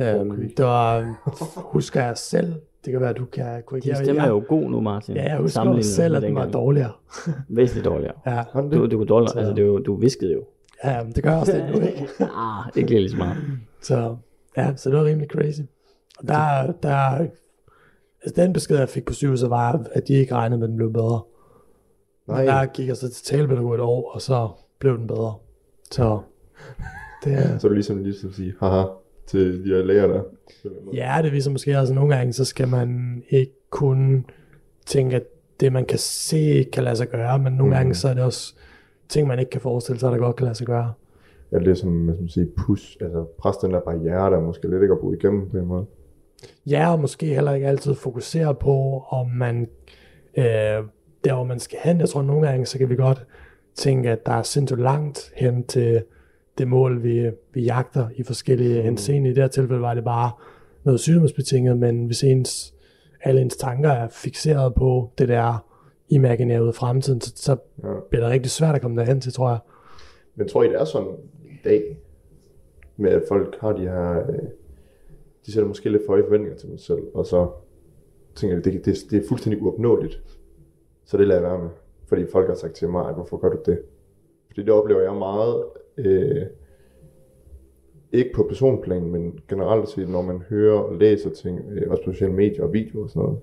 [0.00, 0.48] Øhm, Okay.
[0.56, 1.14] Det var,
[1.56, 2.54] husker jeg selv,
[2.84, 3.96] det kan være, at du kan korrigere.
[3.98, 5.14] Din stemme er jo god nu, Martin.
[5.16, 6.92] Ja, jeg husker selv, at den var dårligere.
[7.48, 8.14] Væsentligt dårligere.
[8.26, 10.44] Ja, Du, du kunne dårligere, Så- altså det, jo- du viskede jo.
[10.84, 12.08] ja men det gør jeg også det nu, ikke?
[12.36, 13.36] Ah, ikke lige så meget.
[13.82, 14.16] Så,
[14.56, 15.60] ja, så det var rimelig crazy.
[16.18, 16.96] Og der, der,
[18.22, 20.76] altså den besked, jeg fik på sygehuset, var, at de ikke regnede med, at den
[20.76, 21.20] blev bedre.
[22.26, 22.44] Nej.
[22.44, 25.34] Der gik jeg så til talepædagog et år, og så blev den bedre.
[25.90, 26.20] Så
[27.24, 28.82] det er, Så er det ligesom lige at sige, haha,
[29.26, 30.22] til de her læger der.
[30.94, 34.26] ja, det viser måske også, at nogle gange, så skal man ikke kun
[34.86, 35.22] tænke, at
[35.60, 37.72] det, man kan se, kan lade sig gøre, men nogle Mhm.
[37.78, 38.54] gange, så er det også
[39.08, 40.92] ting, man ikke kan forestille sig, der godt kan lade sig gøre.
[41.52, 44.40] Ja, det er som, hvad skal man sige, push, altså pres den der barriere, der
[44.40, 45.86] måske lidt ikke er brudt igennem på en måde.
[46.66, 49.68] Ja, og måske heller ikke altid fokusere på, om man,
[50.38, 50.44] øh,
[51.24, 52.00] der hvor man skal hen.
[52.00, 53.26] Jeg tror nogle gange, så kan vi godt
[53.74, 56.02] tænke, at der er sindssygt langt hen til
[56.58, 58.84] det mål, vi, vi jagter i forskellige mm.
[58.84, 59.30] henseende.
[59.30, 60.30] I det her tilfælde var det bare
[60.84, 62.74] noget sygdomsbetinget, men hvis ens,
[63.22, 65.66] alle ens tanker er fixeret på det der
[66.08, 67.88] imaginære fremtiden, så, så Ja.
[68.10, 69.58] bliver det rigtig svært at komme derhen til, tror jeg.
[70.34, 71.08] Men tror I, det er sådan
[71.44, 71.98] i dag,
[72.96, 74.38] med at folk har de her, øh,
[75.46, 77.50] de sætter måske lidt for høje forventninger til dem selv, og så
[78.34, 80.22] tænker de, det, det, det er fuldstændig uopnåeligt.
[81.04, 81.70] Så det lader jeg være med.
[82.08, 83.80] Fordi folk har sagt til mig, "Ej, hvorfor gør du det?
[84.46, 85.64] Fordi det oplever jeg meget,
[85.98, 86.46] øh,
[88.12, 92.12] ikke på personplan, men generelt set, når man hører og læser ting, øh, også på
[92.12, 93.38] sociale medier og videoer og sådan noget.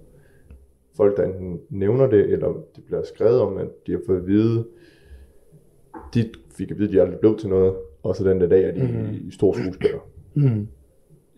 [0.97, 4.27] Folk, der enten nævner det, eller det bliver skrevet om, at de har fået at
[4.27, 4.65] vide,
[6.13, 8.63] de fik at vide, at de aldrig blev til noget, og så den der dag
[8.63, 9.27] er de mm.
[9.27, 10.01] i store skuespillere.
[10.33, 10.67] Mm.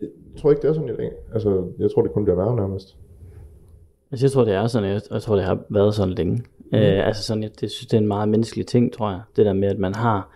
[0.00, 1.12] Jeg tror ikke, det er sådan i dag.
[1.32, 2.98] Altså, jeg tror, det kun bliver værre nærmest.
[4.12, 6.42] Altså, jeg tror, det er sådan, jeg, jeg tror, det har været sådan længe.
[6.72, 6.78] Mm.
[6.78, 9.20] Øh, altså sådan, jeg det synes, det er en meget menneskelig ting, tror jeg.
[9.36, 10.28] Det der med, at man har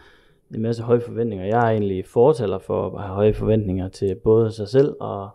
[0.54, 1.46] en masse høje forventninger.
[1.46, 5.28] Jeg er egentlig fortaler for at have høje forventninger til både sig selv og,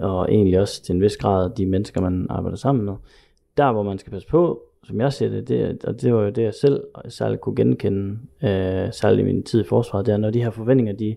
[0.00, 2.94] og egentlig også til en vis grad de mennesker, man arbejder sammen med.
[3.56, 6.30] Der, hvor man skal passe på, som jeg ser det, det og det var jo
[6.30, 10.16] det, jeg selv særligt kunne genkende, øh, særligt i min tid i forsvaret, det er,
[10.16, 11.16] når de her forventninger, de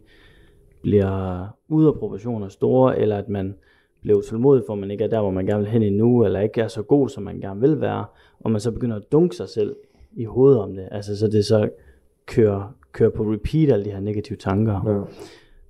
[0.81, 3.55] bliver ude af proportioner store, eller at man
[4.01, 6.39] bliver utålmodig for, at man ikke er der, hvor man gerne vil hen endnu, eller
[6.39, 8.05] ikke er så god, som man gerne vil være,
[8.39, 9.75] og man så begynder at dunke sig selv
[10.13, 10.87] i hovedet om det.
[10.91, 11.69] Altså så det så
[12.25, 14.81] kører, kører på repeat alle de her negative tanker.
[14.87, 15.01] Ja.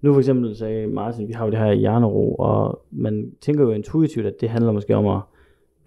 [0.02, 3.72] Nu for eksempel sagde Martin, vi har jo det her hjernero, og man tænker jo
[3.72, 5.20] intuitivt, at det handler måske om at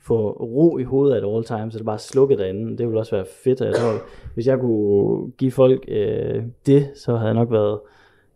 [0.00, 2.78] få ro i hovedet at all times, så det bare slukket derinde.
[2.78, 3.92] Det ville også være fedt, og jeg tror,
[4.34, 7.78] hvis jeg kunne give folk øh, det, så havde jeg nok været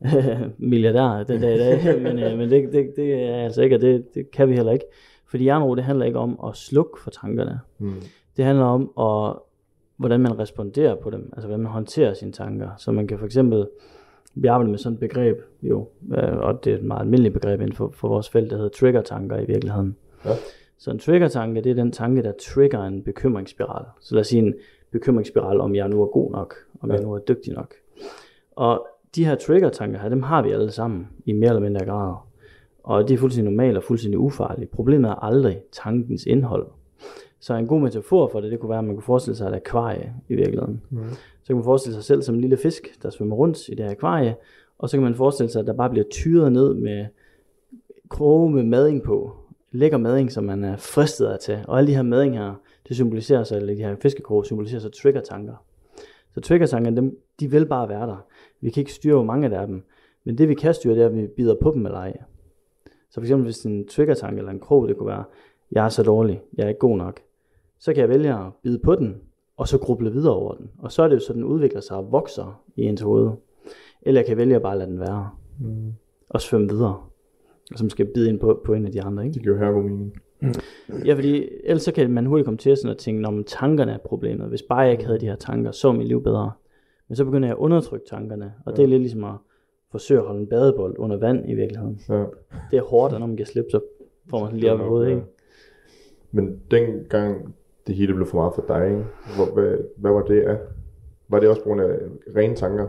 [0.58, 3.80] milliardær den dag i dag, men, øh, men det, det, det er altså ikke, og
[3.80, 4.84] det, det kan vi heller ikke.
[5.26, 7.60] Fordi hjernero, det handler ikke om at slukke for tankerne.
[7.78, 7.94] Mm.
[8.36, 9.36] Det handler om, at,
[9.96, 12.68] hvordan man responderer på dem, altså hvordan man håndterer sine tanker.
[12.76, 13.68] Så man kan for eksempel,
[14.34, 17.60] vi arbejder med sådan et begreb, jo, øh, og det er et meget almindeligt begreb
[17.60, 19.96] inden for, for vores felt, der hedder trigger-tanker i virkeligheden.
[20.24, 20.30] Ja.
[20.78, 23.84] Så en trigger-tanke, det er den tanke, der trigger en bekymringsspiral.
[24.00, 24.54] Så lad os sige en
[24.90, 26.94] bekymringsspiral, om jeg nu er god nok, om ja.
[26.94, 27.74] jeg nu er dygtig nok.
[28.56, 32.14] Og de her trigger-tanker her, dem har vi alle sammen i mere eller mindre grad.
[32.82, 34.70] Og det er fuldstændig normalt og fuldstændig ufarligt.
[34.70, 36.66] Problemet er aldrig tankens indhold.
[37.40, 39.54] Så en god metafor for det, det kunne være, at man kunne forestille sig et
[39.54, 40.82] akvarie i virkeligheden.
[40.90, 41.08] Mm.
[41.42, 43.84] Så kan man forestille sig selv som en lille fisk, der svømmer rundt i det
[43.84, 44.36] her akvarie,
[44.78, 47.06] og så kan man forestille sig, at der bare bliver tyret ned med
[48.08, 49.36] kroge med mading på.
[49.72, 51.58] Lækker mading, som man er fristet af til.
[51.68, 52.54] Og alle de her mading her,
[52.88, 55.54] det symboliserer sig, eller de her fiskekroge symboliserer sig trigger-tanker.
[56.34, 58.26] Så trigger-tankerne, dem, de vil bare være der.
[58.60, 59.82] Vi kan ikke styre, hvor mange af dem.
[60.24, 62.16] Men det vi kan styre, det er, at vi bider på dem eller ej.
[63.10, 65.24] Så for eksempel hvis en trigger-tanke eller en krog, det kunne være,
[65.72, 67.20] jeg er så dårlig, jeg er ikke god nok.
[67.78, 69.16] Så kan jeg vælge at bide på den,
[69.56, 70.70] og så gruble videre over den.
[70.78, 73.30] Og så er det jo så, den udvikler sig og vokser i ens hoved.
[74.02, 75.30] Eller jeg kan vælge at bare lade den være.
[75.60, 75.92] Mm.
[76.28, 77.02] Og svømme videre.
[77.76, 79.24] Så måske bide ind på, på en af de andre.
[79.24, 79.34] Ikke?
[79.34, 80.14] Det giver her god mening.
[81.04, 83.98] Ja, fordi ellers så kan man hurtigt komme til sådan at tænke, når tankerne er
[83.98, 84.48] problemet.
[84.48, 86.52] Hvis bare jeg ikke havde de her tanker, så er mit liv bedre.
[87.08, 88.52] Men så begynder jeg at undertrykke tankerne.
[88.66, 89.34] Og det er lidt ligesom at
[89.90, 92.00] forsøge at holde en badebold under vand i virkeligheden.
[92.08, 92.24] Ja.
[92.70, 93.80] Det er hårdt, og når man kan slippe, så
[94.30, 95.22] får man lige op i hovedet, ikke?
[96.32, 97.54] Men dengang
[97.86, 99.04] det hele blev for meget for dig, ikke?
[99.36, 100.58] Hvor, hvad, hvad var det af?
[101.28, 101.98] Var det også på grund af
[102.36, 102.86] rene tanker?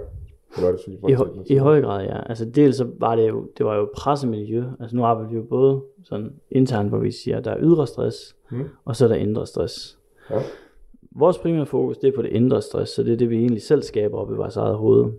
[0.57, 2.30] Eller det, I, noget I høj grad, ja.
[2.30, 4.63] Altså dels så var det jo, det var jo pressemiljø.
[4.80, 7.88] Altså nu arbejder vi jo både sådan internt, hvor vi siger, at der er ydre
[7.88, 8.63] stress, Mm.
[8.86, 9.99] og så er der indre stress.
[10.30, 10.36] Ja.
[11.12, 13.62] Vores primære fokus, det er på det indre stress, så det er det, vi egentlig
[13.62, 15.12] selv skaber op i vores eget hoved.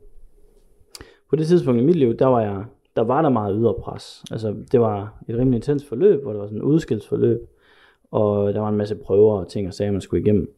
[1.31, 2.65] På det tidspunkt i mit liv, der var, jeg,
[2.97, 4.25] der, var der meget ydre pres.
[4.31, 7.41] Altså det var et rimelig intens forløb, hvor det var sådan et udskilsforløb,
[8.11, 10.55] og der var en masse prøver og ting og sager, man skulle igennem.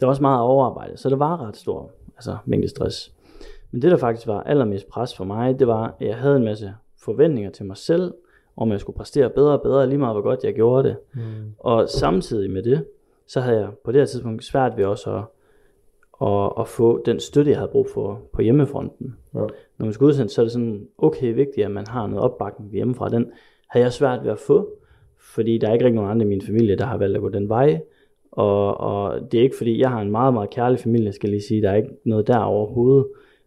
[0.00, 3.12] Der var også meget overarbejde, så det var ret stor altså, mængde stress.
[3.70, 6.44] Men det, der faktisk var allermest pres for mig, det var, at jeg havde en
[6.44, 8.14] masse forventninger til mig selv,
[8.56, 10.96] om jeg skulle præstere bedre og bedre, lige meget hvor godt jeg gjorde det.
[11.14, 11.20] Mm.
[11.58, 12.84] Og samtidig med det,
[13.26, 15.24] så havde jeg på det her tidspunkt svært ved også at,
[16.28, 19.16] at, at få den støtte, jeg havde brug for på hjemmefronten.
[19.34, 19.38] Ja.
[19.78, 22.70] Når man skal udsendes, så er det sådan okay vigtigt, at man har noget opbakning
[22.72, 23.08] hjemmefra.
[23.08, 23.30] Den
[23.68, 24.68] havde jeg svært ved at få,
[25.18, 27.28] fordi der er ikke rigtig nogen andre i min familie, der har valgt at gå
[27.28, 27.80] den vej.
[28.30, 31.32] Og, og det er ikke fordi, jeg har en meget, meget kærlig familie, skal jeg
[31.32, 31.62] lige sige.
[31.62, 33.06] Der er ikke noget der overhovedet.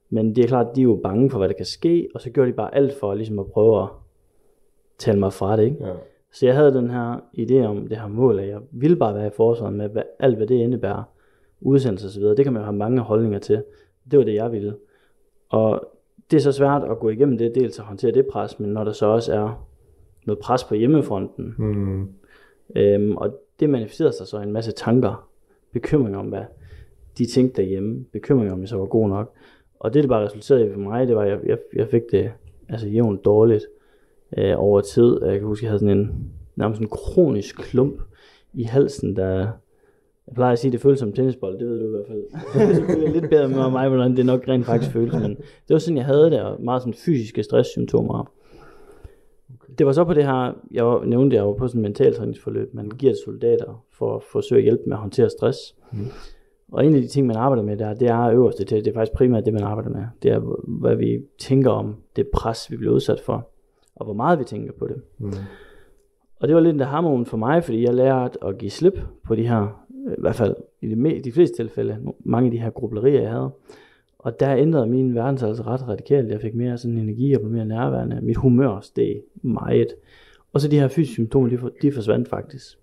[0.10, 2.30] Men det er klart, de er jo bange for, hvad der kan ske, og så
[2.30, 3.88] gør de bare alt for ligesom at prøve at
[4.98, 5.64] tale mig fra det.
[5.64, 5.86] Ikke?
[5.86, 5.94] Ja.
[6.34, 9.28] Så jeg havde den her idé om det her mål, at jeg ville bare være
[9.28, 11.04] i forsvaret med hvad, alt, hvad det indebærer.
[11.62, 12.36] Udsendelse videre.
[12.36, 13.64] Det kan man jo have mange holdninger til.
[14.12, 14.76] Det var det, jeg ville.
[15.50, 15.92] Og
[16.32, 18.84] det er så svært at gå igennem det, dels at håndtere det pres, men når
[18.84, 19.68] der så også er
[20.26, 22.08] noget pres på hjemmefronten, Mm.
[22.76, 25.30] øhm, og det manifesterer sig så en masse tanker,
[25.74, 26.44] bekymringer om, hvad
[27.18, 29.34] de tænkte derhjemme, bekymringer om, jeg så var god nok.
[29.80, 32.02] Og det, det bare resulterede i for mig, det var, at jeg, jeg, jeg fik
[32.12, 32.32] det
[32.70, 33.66] altså jævnt dårligt
[34.38, 35.24] øh, over tid.
[35.24, 38.02] Jeg kan huske, jeg havde sådan en nærmest en kronisk klump
[38.54, 39.48] i halsen, der
[40.30, 42.24] jeg plejer at sige, at det føles som tennisbold, det ved du i hvert fald.
[42.98, 45.78] det er lidt bedre med mig, hvordan det nok rent faktisk føles, men det var
[45.78, 48.32] sådan, jeg havde det, og meget sådan fysiske stresssymptomer.
[49.78, 52.74] Det var så på det her, jeg var, nævnte, jeg var på sådan en mentaltræningsforløb,
[52.74, 55.76] man giver til soldater for at forsøge at hjælpe med at håndtere stress.
[55.92, 56.06] Mm.
[56.72, 58.94] Og en af de ting, man arbejder med der, det er øverst, det, det er
[58.94, 60.04] faktisk primært det, man arbejder med.
[60.24, 63.50] Det er, hvad vi tænker om det pres, vi bliver udsat for,
[64.00, 65.02] og hvor meget vi tænker på det.
[65.18, 65.34] Mm.
[66.40, 69.36] Og det var lidt en hammermoment for mig, fordi jeg lærte at give slip på
[69.36, 72.70] de her, øh, i hvert fald i de, de fleste tilfælde, mange af de her
[72.70, 73.52] grublerier, jeg havde.
[74.20, 76.30] Og der ændrede min verden sig altså ret radikalt.
[76.30, 78.20] Jeg fik mere sådan energi og blev mere nærværende.
[78.22, 79.88] Mit humør steg meget.
[80.54, 82.78] Og så de her fysiske symptomer, de, for, de forsvandt faktisk.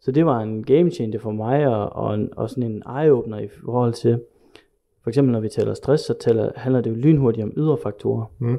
[0.00, 3.38] Så det var en game changer for mig, og, og, en, og sådan en eye-opener
[3.38, 4.20] i forhold til,
[5.02, 8.24] for eksempel når vi taler stress, så taler, handler det jo lynhurtigt om ydre faktorer.
[8.38, 8.58] Mm.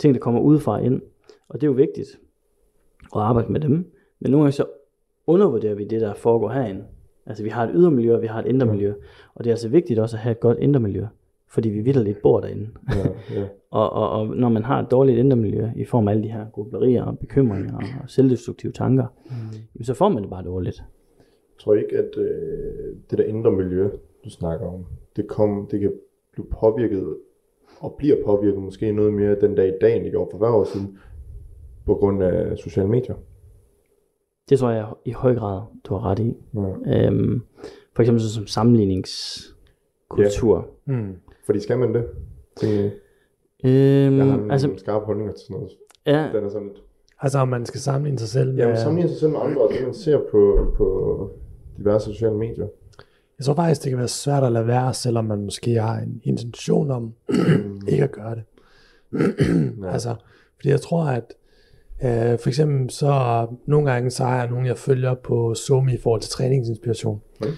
[0.00, 1.02] Ting, der kommer udefra og ind.
[1.48, 2.08] Og det er jo vigtigt
[3.16, 3.92] at arbejde med dem.
[4.20, 4.64] Men nogle gange så
[5.26, 6.84] undervurderer vi det, der foregår herinde.
[7.26, 8.94] Altså vi har et ydre miljø, og vi har et indre miljø.
[9.34, 11.06] Og det er altså vigtigt også at have et godt indre miljø.
[11.48, 12.68] Fordi vi vidderligt bor derinde.
[12.88, 13.08] Ja,
[13.40, 13.46] ja.
[13.70, 16.28] Og, og, og når man har et dårligt indre miljø, i form af alle de
[16.28, 19.06] her grublerier og bekymringer og selvdestruktive tanker,
[19.74, 19.84] mm.
[19.84, 20.76] så får man det bare dårligt.
[21.18, 23.90] Jeg tror ikke, at øh, det der indre miljø,
[24.24, 24.86] du snakker om,
[25.16, 25.92] det, kom, det kan
[26.32, 27.16] blive påvirket,
[27.80, 30.48] og bliver påvirket måske noget mere den dag i dag, end det gjorde for hver
[30.50, 30.98] år siden,
[31.86, 33.14] på grund af sociale medier.
[34.48, 36.36] Det tror jeg i høj grad, du har ret i.
[36.54, 36.74] Ja.
[37.06, 37.42] Øhm,
[37.94, 40.66] for eksempel så som sammenligningskultur.
[40.84, 41.16] Mm.
[41.46, 42.06] Fordi skal man det?
[42.56, 42.90] Tænker jeg.
[43.64, 45.70] Øhm, Jeg har nogle altså, altså, skarpe holdninger til sådan noget.
[46.06, 46.82] ja, Den er sådan lidt...
[47.20, 48.58] Altså om man skal sammenligne sig selv med...
[48.58, 50.86] Ja, man sammenligner sig selv med andre, og det man ser på, på
[51.78, 52.66] diverse sociale medier.
[53.40, 56.20] Jeg tror faktisk, det kan være svært at lade være, selvom man måske har en
[56.24, 57.14] intention om
[57.88, 58.44] ikke at gøre det.
[59.82, 59.92] Ja.
[59.92, 60.14] Altså,
[60.56, 61.34] fordi jeg tror, at
[62.04, 65.98] øh, for eksempel så nogle gange så har jeg nogen, jeg følger på Zoom i
[65.98, 67.20] forhold til træningsinspiration.
[67.40, 67.52] Okay.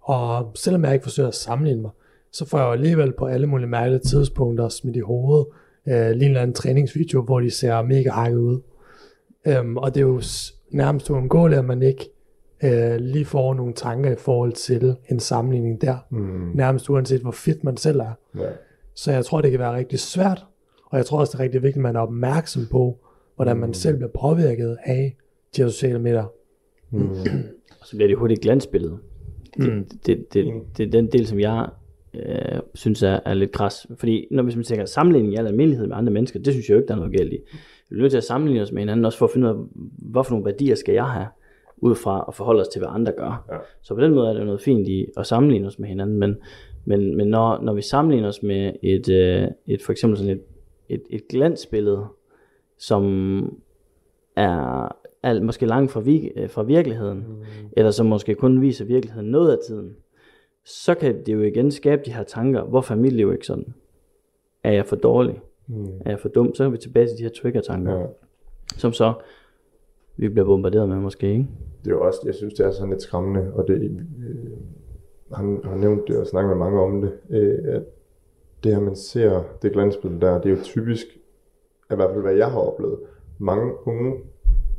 [0.00, 1.90] Og selvom jeg ikke forsøger at sammenligne mig,
[2.32, 5.46] så får jeg jo alligevel på alle mulige mærkelige tidspunkter smidt i hovedet
[5.88, 8.60] øh, lige en eller anden træningsvideo, hvor de ser mega hakket ud.
[9.46, 10.22] Øhm, og det er jo
[10.70, 12.10] nærmest uundgåeligt, at man ikke
[12.64, 15.96] øh, lige får nogle tanker i forhold til en sammenligning der.
[16.10, 16.50] Mm.
[16.54, 18.12] Nærmest uanset hvor fit man selv er.
[18.38, 18.48] Ja.
[18.94, 20.46] Så jeg tror, det kan være rigtig svært,
[20.84, 22.98] og jeg tror også, det er rigtig vigtigt, at man er opmærksom på,
[23.36, 25.16] hvordan man selv bliver påvirket af
[25.56, 26.32] de her sociale medier.
[26.90, 27.14] Mm.
[27.84, 28.98] så bliver det hurtigt glansbillede.
[29.56, 29.84] Det, Mm.
[29.84, 31.68] det, det, det, det er den del, som jeg
[32.14, 33.86] øh, synes er, er lidt kras.
[33.98, 36.74] Fordi når hvis man tænker sammenligning i al almindelighed med andre mennesker, det synes jeg
[36.74, 37.36] jo ikke, der er noget galt i.
[37.90, 39.60] Vi er nødt til at sammenligne os med hinanden, også for at finde ud af,
[39.98, 41.26] hvorfor nogle værdier skal jeg have,
[41.80, 43.44] ud fra at forholde os til, hvad andre gør.
[43.52, 43.56] Ja.
[43.82, 46.36] Så på den måde er der noget fint i at sammenligne os med hinanden, men,
[46.84, 50.42] men, men når, når vi sammenligner os med et, øh, et for eksempel sådan et,
[50.88, 52.06] et, et glansbillede,
[52.78, 53.04] som
[54.36, 54.88] er,
[55.22, 57.68] er måske langt fra, vi, øh, fra virkeligheden, mm.
[57.72, 59.96] eller som måske kun viser virkeligheden noget af tiden,
[60.64, 63.74] så kan det jo igen skabe de her tanker, hvorfor er mit liv ikke sådan?
[64.64, 65.40] Er jeg for dårlig?
[65.66, 65.84] Mm.
[65.84, 66.54] Er jeg for dum?
[66.54, 68.06] Så er vi tilbage til de her trigger-tanker, ja.
[68.76, 69.12] som så
[70.18, 71.46] vi bliver bombarderet med måske, ikke?
[71.84, 73.96] Det er jo også, jeg synes, det er sådan lidt skræmmende, og det, øh,
[75.32, 77.82] han har nævnt det og snakket med mange om det, øh, at
[78.64, 81.06] det her, man ser, det glansbillede der, det er jo typisk,
[81.90, 82.98] i hvert fald hvad jeg har oplevet,
[83.38, 84.14] mange unge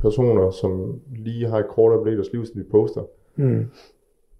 [0.00, 3.02] personer, som lige har et kort øjeblik i deres liv, som de poster,
[3.36, 3.64] Mm.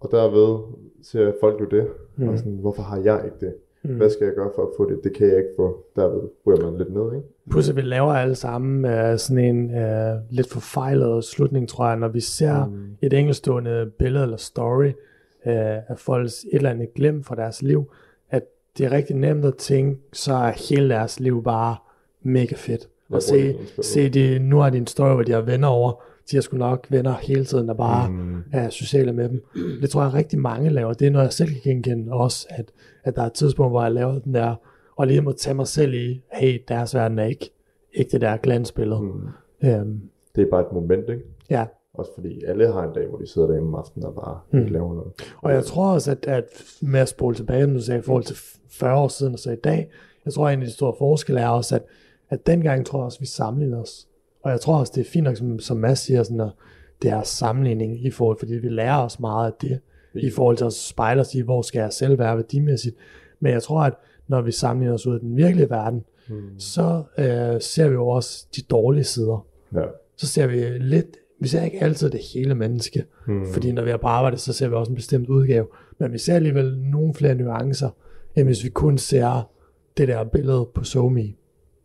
[0.00, 0.58] og derved
[1.02, 1.86] ser folk jo det,
[2.16, 2.28] Mm.
[2.28, 3.54] og sådan, hvorfor har jeg ikke det?
[3.82, 3.96] Mm.
[3.96, 5.04] Hvad skal jeg gøre for at få det?
[5.04, 5.84] Det kan jeg ikke få.
[5.96, 7.28] Derved ryger man lidt ned, ikke?
[7.50, 12.08] Pludselig vi laver alle sammen uh, sådan en uh, lidt forfejlet slutning, tror jeg, når
[12.08, 12.96] vi ser mm.
[13.02, 15.52] et enkeltstående billede eller story uh,
[15.88, 17.92] af folks et eller andet glemt fra deres liv,
[18.30, 18.42] at
[18.78, 21.76] det er rigtig nemt at tænke, så er hele deres liv bare
[22.22, 22.88] mega fedt.
[23.10, 26.02] Og se, se de, nu har de en story, hvor de har venner over.
[26.30, 28.44] De har sgu nok venner hele tiden, der bare mm.
[28.52, 29.44] er sociale med dem.
[29.82, 30.92] Det tror jeg rigtig mange laver.
[30.92, 32.64] Det er noget, jeg selv kan genkende også, at,
[33.04, 34.54] at der er et tidspunkt, hvor jeg laver den der,
[35.00, 37.50] og lige må tage mig selv i, hey, deres verden er ikke,
[37.92, 39.02] ikke det der glansbillede.
[39.02, 39.28] Mm.
[39.64, 40.00] Øhm,
[40.36, 41.22] Det er bare et moment, ikke?
[41.50, 44.40] ja, Også fordi alle har en dag, hvor de sidder derhjemme om aftenen og bare
[44.52, 44.58] mm.
[44.58, 45.12] ikke laver noget.
[45.42, 46.44] Og jeg tror også, at, at
[46.82, 48.36] med at spole tilbage, som du sagde, i forhold til
[48.70, 49.90] 40 år siden og så i dag,
[50.24, 51.82] jeg tror, at en af de store forskelle er også, at,
[52.30, 54.06] at dengang tror jeg også, at vi sammenligner os.
[54.42, 56.50] Og jeg tror også, det er fint nok, som, som Mads siger, sådan, at
[57.02, 59.80] det er sammenligning i forhold, fordi vi lærer os meget af det,
[60.14, 62.96] i forhold til at spejle os i, hvor skal jeg selv være værdimæssigt.
[63.40, 63.94] Men jeg tror, at
[64.30, 66.58] når vi sammenligner os ud i den virkelige verden, mm.
[66.58, 69.46] så øh, ser vi jo også de dårlige sider.
[69.74, 69.84] Ja.
[70.16, 73.46] Så ser vi lidt, vi ser ikke altid det hele menneske, mm.
[73.46, 75.66] fordi når vi er på arbejde, så ser vi også en bestemt udgave,
[75.98, 77.90] men vi ser alligevel nogle flere nuancer,
[78.36, 79.50] end hvis vi kun ser
[79.96, 81.34] det der billede på SoMe.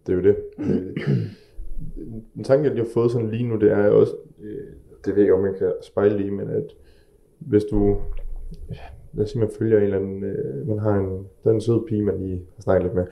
[0.07, 0.35] Det er jo det.
[0.59, 0.93] Øh,
[2.35, 4.73] en tanke, jeg lige har fået sådan lige nu, det er også, øh,
[5.05, 6.63] det ved jeg ikke, om man kan spejle lige, men at
[7.39, 7.97] hvis du,
[9.25, 12.03] sige, man følger en eller anden, øh, man har en, der er en sød pige,
[12.03, 13.05] man lige har snakket lidt med,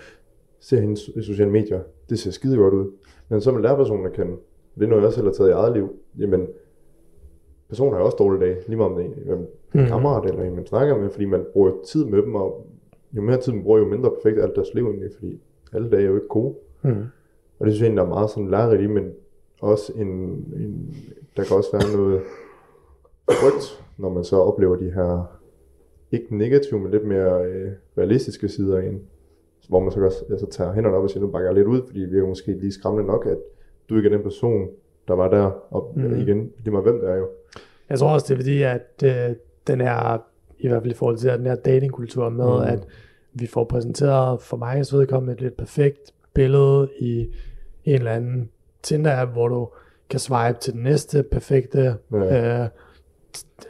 [0.60, 1.80] ser hende i sociale medier,
[2.10, 2.92] det ser skide godt ud.
[3.30, 4.40] Men så man lærer personen at kende, og
[4.76, 5.90] det er noget, jeg også selv har taget i eget liv,
[6.20, 6.48] jamen,
[7.70, 9.86] personen har jo også dårlige dage, lige meget om det er en Mhm.
[9.88, 12.68] kammerat eller en, man snakker med, fordi man bruger tid med dem, og
[13.14, 15.42] jo mere tid man bruger, jo mindre perfekt er alt deres liv egentlig, fordi
[15.74, 16.56] alle dage er jo ikke gode.
[16.82, 16.90] Mm.
[17.60, 19.12] Og det synes jeg egentlig, der er meget sådan lærerigt i, men
[19.62, 20.96] også en, en,
[21.38, 22.22] der kan også være noget
[23.32, 25.40] frygt, når man så oplever de her,
[26.14, 29.02] ikke negative, men lidt mere øh, realistiske sider en.
[29.70, 31.82] Hvor man så også altså, tager hænderne op og siger, nu bakker jeg lidt ud,
[31.88, 33.38] fordi det virker måske lige skræmmende nok, at
[33.90, 34.68] du ikke er den person,
[35.08, 35.44] der var der,
[35.74, 36.20] og mm.
[36.20, 37.28] igen, lige meget hvem det er jo.
[37.90, 39.36] Jeg tror også, det er fordi, at øh,
[39.68, 40.24] den her,
[40.60, 42.74] i hvert fald i forhold til den her datingkultur med, Mm.
[42.74, 42.88] at
[43.34, 47.20] vi får præsenteret for mig vedkommende et lidt perfekt billede i
[47.86, 48.50] en eller anden
[48.84, 49.70] Tinder-app, hvor du
[50.10, 52.64] kan swipe til den næste perfekte Ja.
[52.64, 52.70] øh,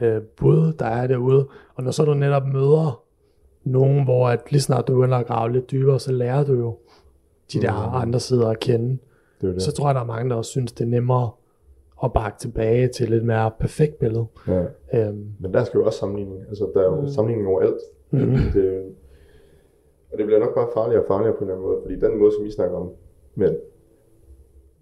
[0.01, 1.47] øh, bud, der er derude.
[1.75, 3.03] Og når så du netop møder
[3.63, 6.77] nogen, hvor at lige snart du begynder at grave lidt dybere, så lærer du jo
[7.53, 7.95] de der Mm.
[8.01, 8.97] andre sider at kende.
[9.41, 9.61] Det det.
[9.61, 11.29] Så tror jeg, der er mange, der også synes, det er nemmere
[12.03, 14.25] at bakke tilbage til et lidt mere perfekt billede.
[14.47, 14.63] Ja.
[14.93, 16.41] Øhm, Men der skal jo også sammenligning.
[16.49, 17.01] Altså, der er jo Mm.
[17.01, 17.07] mm.
[17.07, 17.81] sammenligning overalt.
[18.11, 18.35] Mhm.
[18.53, 18.83] Det,
[20.11, 22.19] og det bliver nok bare farligere og farligere på en eller anden måde, fordi den
[22.19, 22.89] måde, som I snakker om,
[23.35, 23.55] men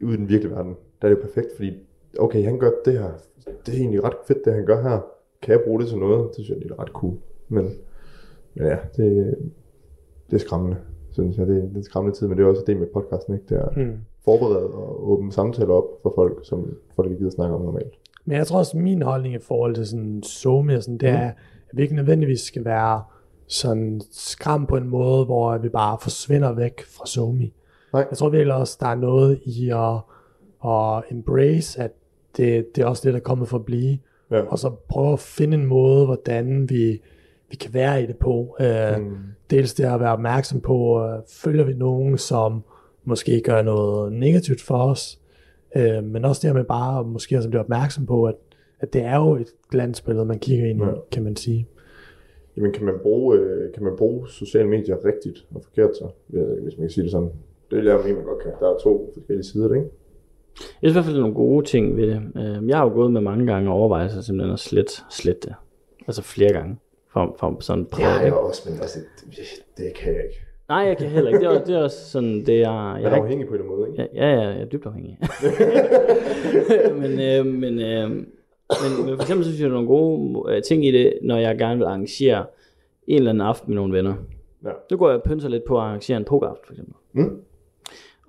[0.04, 1.72] ude i den virkelige verden, der er det jo perfekt, fordi
[2.20, 3.10] okay, han gør det her,
[3.66, 5.00] det er egentlig ret fedt, det han gør her.
[5.42, 6.28] Kan jeg bruge det til noget?
[6.28, 7.14] Det synes jeg, det er ret cool.
[7.50, 7.64] Men,
[8.54, 9.36] men ja, det,
[10.30, 10.78] det er skræmmende,
[11.12, 11.48] synes jeg.
[11.48, 13.46] Det, er- det er en skræmmende tid, men det er også det med podcasten, ikke?
[13.50, 13.98] Det er Mm.
[14.26, 17.94] forberede og åbne samtaler op for folk, som folk ikke gider snakke om normalt.
[18.26, 21.16] Men jeg tror også, min holdning i forhold til sådan SoMe sådan, det Mm.
[21.16, 21.34] er, at
[21.74, 23.04] vi ikke nødvendigvis skal være
[23.48, 27.50] sådan skræmt på en måde, hvor vi bare forsvinder væk fra SoMe.
[27.94, 28.06] Nej.
[28.10, 29.96] Jeg tror virkelig også, der er noget i at,
[30.72, 31.92] at embrace, at
[32.38, 33.98] det, det er også det, der er kommet for at blive.
[34.32, 34.42] Ja.
[34.42, 37.02] Og så prøve at finde en måde, hvordan vi,
[37.50, 38.58] vi kan være i det på.
[38.60, 39.18] Uh, Mm.
[39.52, 42.64] Dels det at være opmærksom på, uh, følger vi nogen, som
[43.04, 45.20] måske gør noget negativt for os,
[45.76, 48.36] uh, men også det med bare måske at blive opmærksom på, at,
[48.80, 50.92] at det er jo et glansbillede, man kigger ind i, Ja.
[51.12, 51.68] kan man sige.
[52.58, 56.64] Jamen, kan man bruge, øh, kan man bruge sociale medier rigtigt og forkert så, øh,
[56.64, 57.30] hvis man kan sige det sådan?
[57.72, 58.52] Det jeg mene, man godt kan.
[58.60, 59.88] Der er to forskellige sider, ikke?
[60.60, 62.22] Jeg synes i hvert fald, nogle gode ting ved det.
[62.36, 65.56] Øh, Jeg har jo gået med mange gange overvejelser simpelthen at slette, slette det.
[66.08, 66.78] Altså flere gange.
[67.14, 69.38] For, for sådan Det har jeg også, men altså, det,
[69.78, 70.40] det kan jeg ikke.
[70.70, 71.40] Nej, jeg kan heller ikke.
[71.40, 72.94] Det er, også- det er også sådan, det er...
[72.96, 74.08] Jeg Jeg er afhængig på en måde, ikke?
[74.16, 75.18] ja, ja, jeg er dybt afhængig.
[77.02, 78.26] men, øh, men, øh, men,
[79.06, 81.58] men for eksempel synes jeg, der er nogle gode øh, ting i det, når jeg
[81.58, 82.46] gerne vil arrangere
[83.08, 84.14] en eller anden aften med nogle venner.
[84.66, 84.70] Ja.
[84.90, 86.94] Så går jeg og pynser lidt på at arrangere en pokeraften, for eksempel.
[87.14, 87.42] Mm.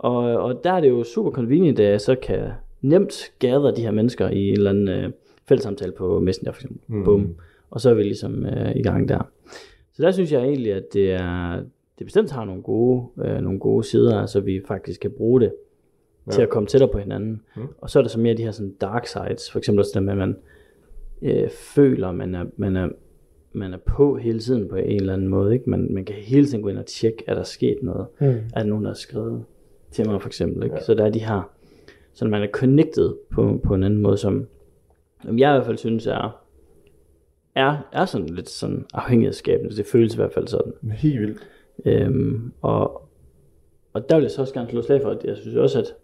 [0.03, 2.51] Og, og der er det jo super convenient, at jeg så kan
[2.81, 5.11] nemt gather de her mennesker i en eller anden øh,
[5.49, 6.81] fællessamtale på Messenger, for eksempel.
[6.87, 7.05] Mm.
[7.05, 7.35] Bum.
[7.71, 9.29] Og så er vi ligesom øh, i gang der.
[9.93, 11.63] Så der synes jeg egentlig, at det er
[11.99, 15.53] det bestemt har nogle gode, øh, nogle gode sider, så vi faktisk kan bruge det
[16.27, 16.33] ja.
[16.33, 17.43] til at komme tættere på hinanden.
[17.57, 17.63] Mm.
[17.79, 20.03] Og så er der så mere de her sådan dark sides, for eksempel også det
[20.03, 20.37] med, at man
[21.23, 22.89] øh, føler, man er, man, er,
[23.53, 25.53] man er på hele tiden på en eller anden måde.
[25.53, 25.71] Ikke?
[25.71, 28.07] Man, man kan hele tiden gå ind og tjekke, er der sket noget?
[28.21, 28.27] Mm.
[28.27, 29.45] Er der nogen, der har skrevet
[29.93, 30.63] til mig for eksempel?
[30.65, 30.77] Ikke?
[30.77, 30.83] Ja.
[30.83, 31.51] Så der er de her,
[32.13, 34.47] så man er connected på, på en anden måde, som,
[35.25, 36.43] som jeg i hvert fald synes er,
[37.55, 39.77] er, er sådan lidt sådan afhængighedsskabende.
[39.77, 40.73] Det føles i hvert fald sådan.
[40.93, 41.39] Helt vildt.
[41.85, 43.09] Øhm, og,
[43.93, 45.95] og der vil jeg så også gerne slå slag for, at jeg synes også, at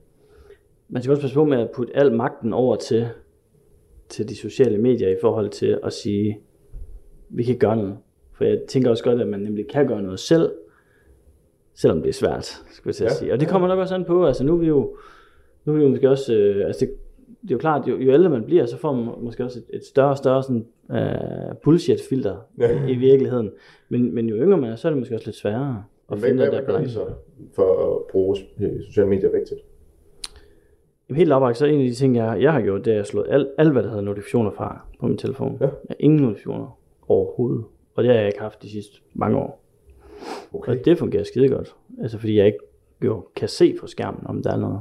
[0.89, 3.09] man skal også passe på med at putte al magten over til,
[4.09, 6.41] til de sociale medier i forhold til at sige,
[7.29, 7.97] vi kan gøre noget.
[8.33, 10.53] For jeg tænker også godt, at man nemlig kan gøre noget selv,
[11.81, 13.15] selvom det er svært, skulle jeg til at Ja.
[13.15, 13.33] sige.
[13.33, 14.97] Og det kommer nok også an på, altså nu er vi jo,
[15.65, 16.95] nu er vi jo måske også, øh, altså det,
[17.43, 19.77] det er jo klart, jo, jo ældre man bliver, så får man måske også et,
[19.77, 22.87] et større og større sådan, øh, bullshit-filter Ja.
[22.87, 23.51] i, i virkeligheden.
[23.89, 26.29] Men, men jo yngre man er, så er det måske også lidt sværere at Hvad,
[26.29, 27.05] finde hvad, den der så
[27.55, 29.61] for at bruge øh, sociale medier rigtigt?
[31.09, 33.07] Jamen, helt opragt, så en af de ting, jeg, jeg har gjort, det er at
[33.07, 35.57] slå alt, alt, hvad der hedder notifikationer fra på min telefon.
[35.61, 35.65] Ja.
[35.67, 37.65] Jeg har ingen notifikationer overhovedet.
[37.95, 39.65] Og det har jeg ikke haft de sidste mange år.
[40.55, 40.73] Okay.
[40.73, 41.75] Og det fungerer skide godt.
[42.03, 42.59] Altså fordi jeg ikke
[43.05, 44.81] jo kan se på skærmen, om der er noget.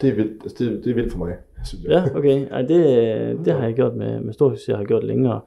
[0.00, 1.90] Det er vildt, altså, det, det er vildt for mig, synes jeg.
[1.90, 2.46] Ja, okay.
[2.52, 4.68] Ej, det, det har jeg gjort med, med stor succes.
[4.68, 5.40] Jeg har gjort længere.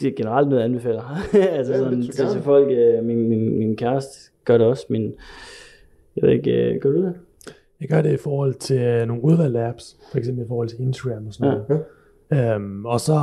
[0.00, 1.02] Det er generelt noget, jeg anbefaler.
[1.58, 2.68] altså Ja, sådan, det til, folk.
[2.70, 4.86] øh, Min, min, min kæreste gør det også.
[4.88, 5.14] Min,
[6.16, 7.14] jeg ved ikke, øh, gør du det?
[7.80, 10.80] Jeg gør det i forhold til øh, nogle udvalgte apps, for eksempel i forhold til
[10.80, 11.58] Instagram og sådan Ja.
[11.68, 12.54] noget.
[12.54, 13.14] Øhm, og så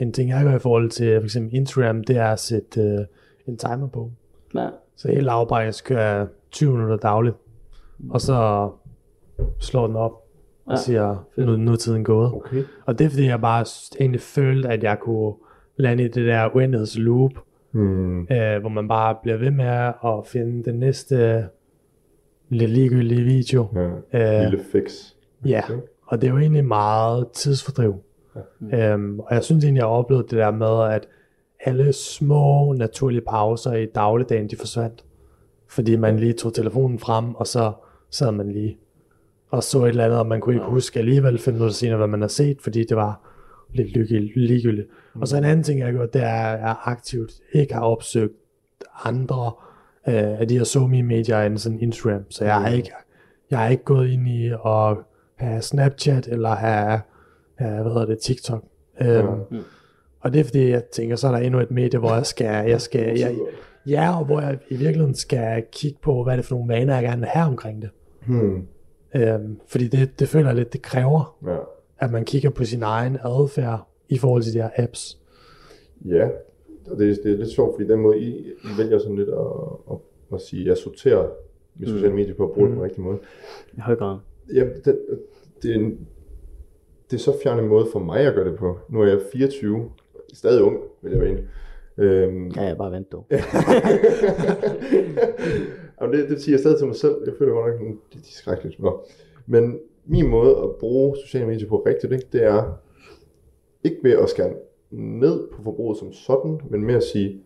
[0.00, 2.98] en ting, jeg gør i forhold til for eksempel Instagram, det er at sætte øh,
[3.46, 4.10] en timer på.
[4.58, 4.68] Ja.
[4.96, 7.36] Så helt lavbare, jeg skal køre 20 minutter dagligt,
[8.10, 8.70] og så
[9.58, 10.12] slår den op
[10.66, 12.32] og Ja, siger, nu, nu er tiden gået.
[12.34, 12.62] Okay.
[12.86, 13.64] Og det er fordi, jeg bare
[14.00, 15.34] egentlig følte, at jeg kunne
[15.76, 17.30] lande i det der uendelighedsloop,
[17.70, 18.20] Hmm.
[18.20, 19.66] øh, hvor man bare bliver ved med
[20.04, 21.46] at finde den næste
[22.48, 23.66] lidt ligegyldige video.
[24.12, 24.44] Ja.
[24.44, 24.92] Øh, Lille fix.
[25.44, 25.62] Ja,
[26.06, 27.94] og det er jo egentlig meget tidsfordriv.
[28.70, 28.92] Ja.
[28.92, 31.08] Øhm, og jeg synes egentlig, jeg har oplevet det der med, at
[31.66, 35.04] alle små naturlige pauser i dagligdagen, de forsvandt.
[35.68, 37.72] Fordi man lige tog telefonen frem, og så
[38.10, 38.78] sad man lige
[39.50, 42.06] og så et eller andet, og man kunne ikke huske alligevel fem minutter senere, hvad
[42.06, 43.20] man har set, fordi det var
[43.74, 43.92] lidt
[44.36, 44.88] ligegyldigt.
[45.14, 45.20] Mm.
[45.20, 47.80] Og så en anden ting, jeg har gjort, det er, at jeg aktivt ikke har
[47.80, 48.32] opsøgt
[49.04, 49.52] andre
[50.08, 52.30] øh, af de her somi medier end sådan Instagram.
[52.30, 52.92] Så jeg har ikke,
[53.50, 54.96] jeg har ikke gået ind i at
[55.36, 57.00] have Snapchat eller have,
[57.58, 58.64] have hvad hedder det, TikTok.
[59.00, 59.58] Øhm, Mm.
[60.26, 62.68] Og det er fordi, jeg tænker, så er der endnu et medie, hvor jeg skal,
[62.68, 63.36] jeg skal, jeg,
[63.86, 66.94] ja, og hvor jeg i virkeligheden skal kigge på, hvad er det for nogle vaner,
[66.94, 67.90] jeg gerne vil have omkring det.
[68.26, 68.66] Hmm.
[69.14, 71.56] Øhm, fordi det, det føler jeg lidt, det kræver, Ja.
[71.98, 75.18] at man kigger på sin egen adfærd i forhold til de her apps.
[76.04, 76.28] Ja,
[76.90, 79.46] og det, det er lidt sjovt, fordi den måde, I, I vælger sådan lidt at,
[79.90, 79.96] at,
[80.34, 81.28] at sige, at jeg sorterer
[81.76, 83.18] mit sociale medier på at bruge det på den rigtige måde.
[83.76, 84.18] I høj grad.
[84.54, 84.98] Ja, det,
[85.62, 86.06] det, er en,
[87.10, 88.78] det er så fjern en måde for mig at gøre det på.
[88.88, 89.90] Nu er jeg 24,
[90.34, 91.48] stadig ung, vil jeg mene.
[91.98, 93.26] Øhm, Ja, jeg bare vent dog.
[96.00, 97.14] Jamen, det, det siger jeg stadig til mig selv.
[97.26, 98.80] Jeg føler godt nok, det er skrækkeligt.
[98.80, 99.00] Nå.
[99.46, 102.78] Men min måde at bruge sociale medier på rigtigt, ikke, det er
[103.84, 104.52] ikke ved at skære
[104.90, 107.40] ned på forbruget som sådan, men med at sige,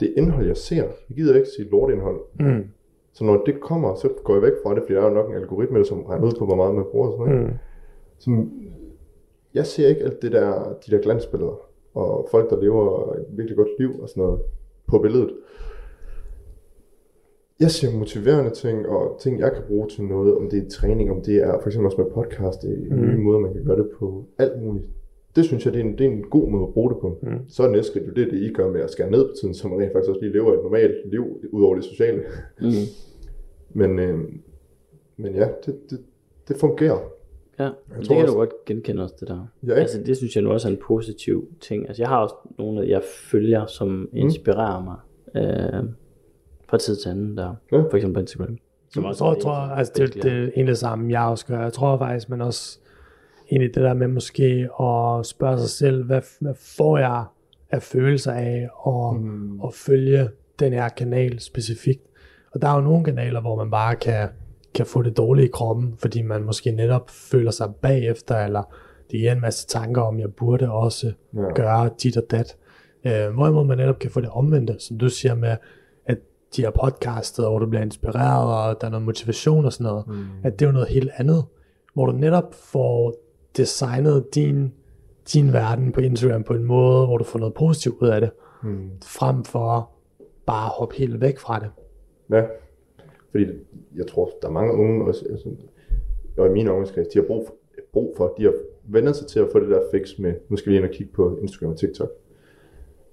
[0.00, 2.20] det indhold, jeg ser, jeg gider ikke sige lortindhold.
[2.40, 2.64] Mm.
[3.12, 5.30] Så når det kommer, så går jeg væk fra det, fordi der er jo nok
[5.30, 7.50] en algoritme, som regner ud på, hvor meget man bruger og sådan noget.
[7.50, 7.58] Mm.
[8.18, 8.50] Som,
[9.54, 11.60] jeg ser ikke alt det der, de der glansbilleder,
[11.94, 14.40] og folk, der lever et virkelig godt liv og sådan noget
[14.88, 15.30] på billedet.
[17.60, 21.10] Jeg ser motiverende ting, og ting, jeg kan bruge til noget, om det er træning,
[21.10, 23.00] om det er for eksempel også med podcast, det er Mm.
[23.02, 24.84] nye måder, man kan gøre det på, alt muligt.
[25.36, 27.18] Det synes jeg, det er en, det er en god måde at bruge det på.
[27.22, 27.38] Mm.
[27.48, 29.54] Så er næste skridt jo det, det I gør med at skære ned på tiden,
[29.54, 32.22] så man rent faktisk også lige lever et normalt liv, ud over det sociale.
[32.60, 32.68] Mm.
[33.74, 34.18] Men, øh,
[35.16, 35.98] men ja, det, det,
[36.48, 36.98] det fungerer.
[37.58, 39.46] Ja, Jeg det tror kan også- du godt genkende også, det der.
[39.62, 39.74] Ja, ikke?
[39.80, 41.88] altså, det synes jeg nu også er en positiv ting.
[41.88, 44.96] Altså, jeg har også nogle, jeg følger, som inspirerer mig
[45.42, 45.84] øh,
[46.68, 47.54] fra tid til anden der.
[47.72, 47.76] Ja.
[47.76, 48.58] For eksempel på Instagram.
[48.92, 51.22] Som Jeg også tror, jeg tror en- altså, det, det er egentlig det samme, jeg
[51.28, 51.62] også gør.
[51.62, 52.78] Jeg tror faktisk, man også
[53.50, 54.44] egentlig det der med måske
[54.80, 57.24] at spørge sig selv, hvad, hvad får jeg
[57.70, 59.60] af følelser af at, mm.
[59.64, 60.28] at følge
[60.58, 62.02] den her kanal specifikt.
[62.52, 64.28] Og der er jo nogle kanaler, hvor man bare kan,
[64.74, 68.62] kan få det dårligt i kroppen, fordi man måske netop føler sig bagefter, eller
[69.10, 71.40] det giver en masse tanker om, jeg burde også Ja.
[71.54, 72.56] gøre dit og dat.
[73.06, 75.56] Øh, hvorimod man netop kan få det omvendte, som du siger med,
[76.06, 76.18] at
[76.56, 80.06] de her podcastet, hvor du bliver inspireret, og der er noget motivation og sådan noget,
[80.06, 80.24] mm.
[80.44, 81.44] at det er jo noget helt andet,
[81.94, 83.14] hvor du netop får
[83.56, 84.72] designet din,
[85.32, 88.30] din verden på Instagram på en måde, hvor du får noget positivt ud af det,
[88.62, 88.90] Mm.
[89.04, 89.90] frem for
[90.46, 91.68] bare at hoppe helt væk fra det.
[92.30, 92.42] Ja,
[93.34, 93.46] fordi
[93.96, 95.24] jeg tror, der er mange unge, også,
[96.36, 97.54] og i min ungdomskreds, de har brug for,
[97.92, 98.52] brug for, de har
[98.84, 101.12] vendt sig til at få det der fix med, nu skal vi ind og kigge
[101.12, 102.08] på Instagram og TikTok.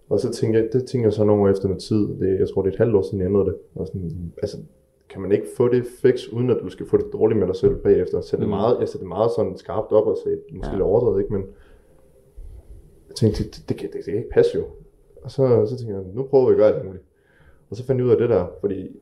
[0.10, 2.50] Og så tænker jeg, det tænker jeg så nogle år efter noget tid, det, jeg
[2.50, 4.58] tror det er et halvt år siden jeg ændrede det, og sådan, altså,
[5.10, 7.56] kan man ikke få det fix, uden at du skal få det dårligt med dig
[7.56, 8.22] selv bagefter?
[8.22, 8.50] Så det Mm.
[8.50, 10.74] meget, jeg sætter det meget sådan skarpt op og sagde, måske Ja.
[10.74, 11.34] lidt overdrevet, ikke?
[11.34, 11.42] Men
[13.10, 14.64] jeg tænkte, det, det, det, det, det kan ikke passe jo.
[15.24, 17.04] Og så, så tænkte jeg, nu prøver vi at gøre alt muligt.
[17.70, 19.00] Og så fandt jeg ud af det der, fordi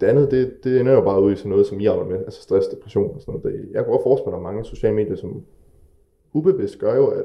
[0.00, 2.18] det andet, det, det ender jo bare ud i sådan noget, som I arbejder med,
[2.18, 3.68] altså stress, depression og sådan noget.
[3.72, 5.42] Jeg kunne godt forestille mig, at mange sociale medier, som
[6.32, 7.24] ubevidst gør jo, at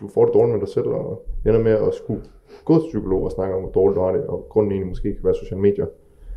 [0.00, 2.22] du får det dårligt med dig selv, og ender med at skulle
[2.64, 5.14] gå til psykolog og snakke om, hvor dårligt du har det, og grunden egentlig måske
[5.14, 5.86] kan være sociale medier.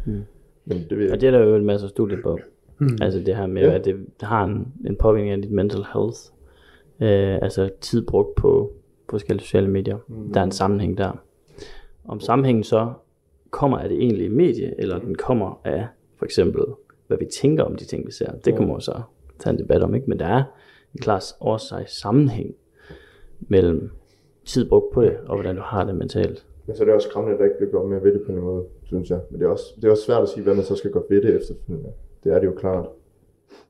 [0.06, 0.22] Mm.
[0.66, 2.40] Men det ved jeg Og det er der jo en masse studier på.
[2.78, 2.98] Hmm.
[3.02, 3.68] Altså det her med, Ja.
[3.70, 3.76] ja.
[3.76, 6.20] at det har en, en påvirkning af dit mental health.
[7.02, 8.72] Øh, altså tid brugt på
[9.10, 9.98] forskellige sociale medier.
[10.08, 10.34] Mm.
[10.34, 11.12] Der er en sammenhæng der.
[12.08, 12.94] Om sammenhængen så
[13.52, 16.64] kommer af det egentlige medie, eller den kommer af for eksempel,
[17.08, 18.32] hvad vi tænker om de ting, vi ser.
[18.32, 19.02] Det kan man jo så
[19.40, 20.10] tage en debat om, ikke?
[20.10, 20.44] Men der er
[20.96, 22.56] en klar årsag sammenhæng
[23.40, 23.92] mellem
[24.46, 26.46] tid brugt på det, og hvordan du har det mentalt.
[26.66, 28.32] Men så er det også skræmmende, at der ikke bliver gjort mere ved det på
[28.32, 29.20] en måde, synes jeg.
[29.30, 31.04] Men det er også, det er også svært at sige, hvad man så skal gøre
[31.10, 31.90] ved det efterfølgende.
[32.24, 32.86] Det er det jo klart.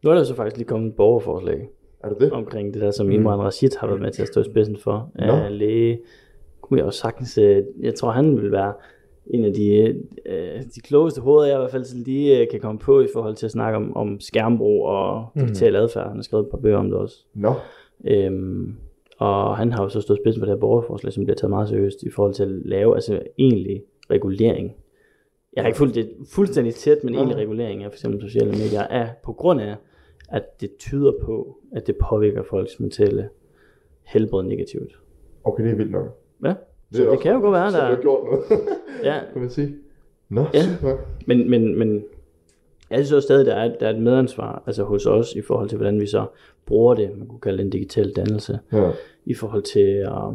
[0.03, 1.69] Nu er der så faktisk lige kommet et borgerforslag
[2.03, 2.31] Er det det?
[2.31, 5.11] omkring det der, som Imran Rashid har været med til at stå i spidsen for.
[5.15, 5.49] Nå.
[5.49, 5.99] læge,
[6.61, 8.73] kunne jeg også sagtens, øh, jeg tror han vil være
[9.29, 12.59] en af de, øh, de klogeste hoveder, jeg i hvert fald sådan lige øh, kan
[12.59, 16.07] komme på i forhold til at snakke om, om skærmbrug og digital adfærd.
[16.07, 17.25] Han har skrevet et par bøger om det også.
[17.33, 17.53] Nå,
[18.05, 18.75] Øhm,
[19.17, 21.69] og han har jo så stået spidsen for det her borgerforslag, som bliver taget meget
[21.69, 24.75] seriøst i forhold til at lave altså egentlig regulering.
[25.55, 28.81] Jeg har ikke fulgt det fuldstændig tæt, men egentlig regulering af for eksempel sociale medier
[28.81, 29.75] er på grund af,
[30.29, 33.29] at det tyder på, at det påvirker folks mentale
[34.03, 34.99] helbred negativt.
[35.43, 36.17] okay, det er vildt nok.
[36.45, 36.53] Ja,
[36.91, 38.43] så det, kan jo godt være, Så der det har gjort noget,
[39.03, 39.75] ja, kan man sige.
[40.29, 40.61] Nå, Ja.
[41.27, 42.03] Men, men, men
[42.89, 45.69] jeg synes også stadig, der er, der er et medansvar altså hos os i forhold
[45.69, 46.25] til, hvordan vi så
[46.65, 48.91] bruger det, man kunne kalde det en digital dannelse, Ja.
[49.25, 50.33] i forhold til at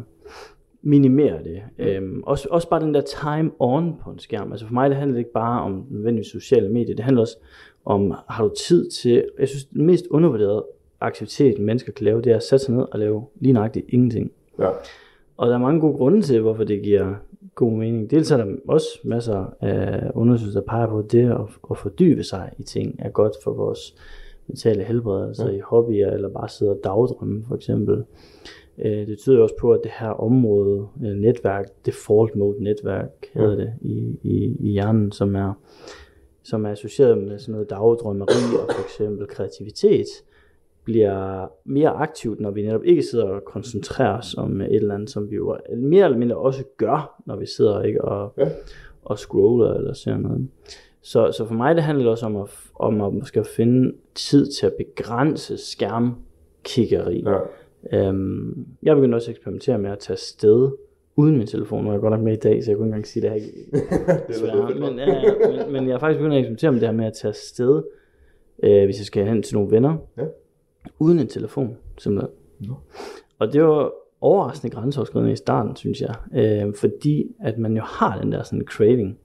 [0.82, 1.62] minimere det.
[1.78, 4.52] Øhm, også, også bare den der time on på en skærm.
[4.52, 7.36] Altså for mig, det handler ikke bare om nødvendigvis sociale medier, det handler også
[7.84, 10.64] om, har du tid til, jeg synes, den mest undervurderede
[11.00, 14.32] aktivitet, mennesker kan lave, det er at sætte sig ned og lave lige nøjagtigt ingenting.
[14.58, 14.68] Ja.
[15.36, 17.14] Og der er mange gode grunde til, hvorfor det giver
[17.54, 18.10] god mening.
[18.10, 22.22] Dels er der også masser af undersøgelser, der peger på, at det at, at fordybe
[22.22, 23.94] sig i ting er godt for vores
[24.48, 28.04] mentale helbred, altså i hobbyer, eller bare sidde og dagdrømme for eksempel.
[28.78, 33.10] Øh, Det tyder jo også på, at det her område, øh, netværk, default mode netværk,
[33.34, 35.52] hedder det i, i, i hjernen, som er,
[36.42, 40.06] som er associeret med sådan noget dagdrømmeri og for eksempel kreativitet,
[40.84, 45.10] bliver mere aktivt, når vi netop ikke sidder og koncentrerer os om et eller andet,
[45.10, 48.48] som vi jo mere eller mindre også gør, når vi sidder ikke og, Ja.
[49.04, 50.48] og scroller eller ser noget.
[51.02, 54.46] Så, så for mig det handler også om at, om at måske at finde tid
[54.46, 57.24] til at begrænse skærmkiggeri.
[57.26, 57.38] Ja.
[58.08, 60.70] Øhm, jeg begyndte også at eksperimentere med at tage sted
[61.16, 61.82] uden min telefon.
[61.84, 63.30] Nu er jeg godt nok med i dag, så jeg kunne ikke engang sige det
[63.30, 63.38] her.
[64.28, 66.88] Det er men, ja, ja, men, men jeg har faktisk begyndt at eksperimentere med det
[66.88, 67.82] her med at tage afsted,
[68.62, 70.22] øh, hvis jeg skal hen til nogle venner, Ja.
[70.98, 72.30] Uden en telefon, simpelthen.
[72.60, 72.74] Nå.
[73.38, 78.20] Og det var overraskende grænseoverskridende i starten, synes jeg, øh, fordi at man jo har
[78.20, 79.18] den der sådan craving.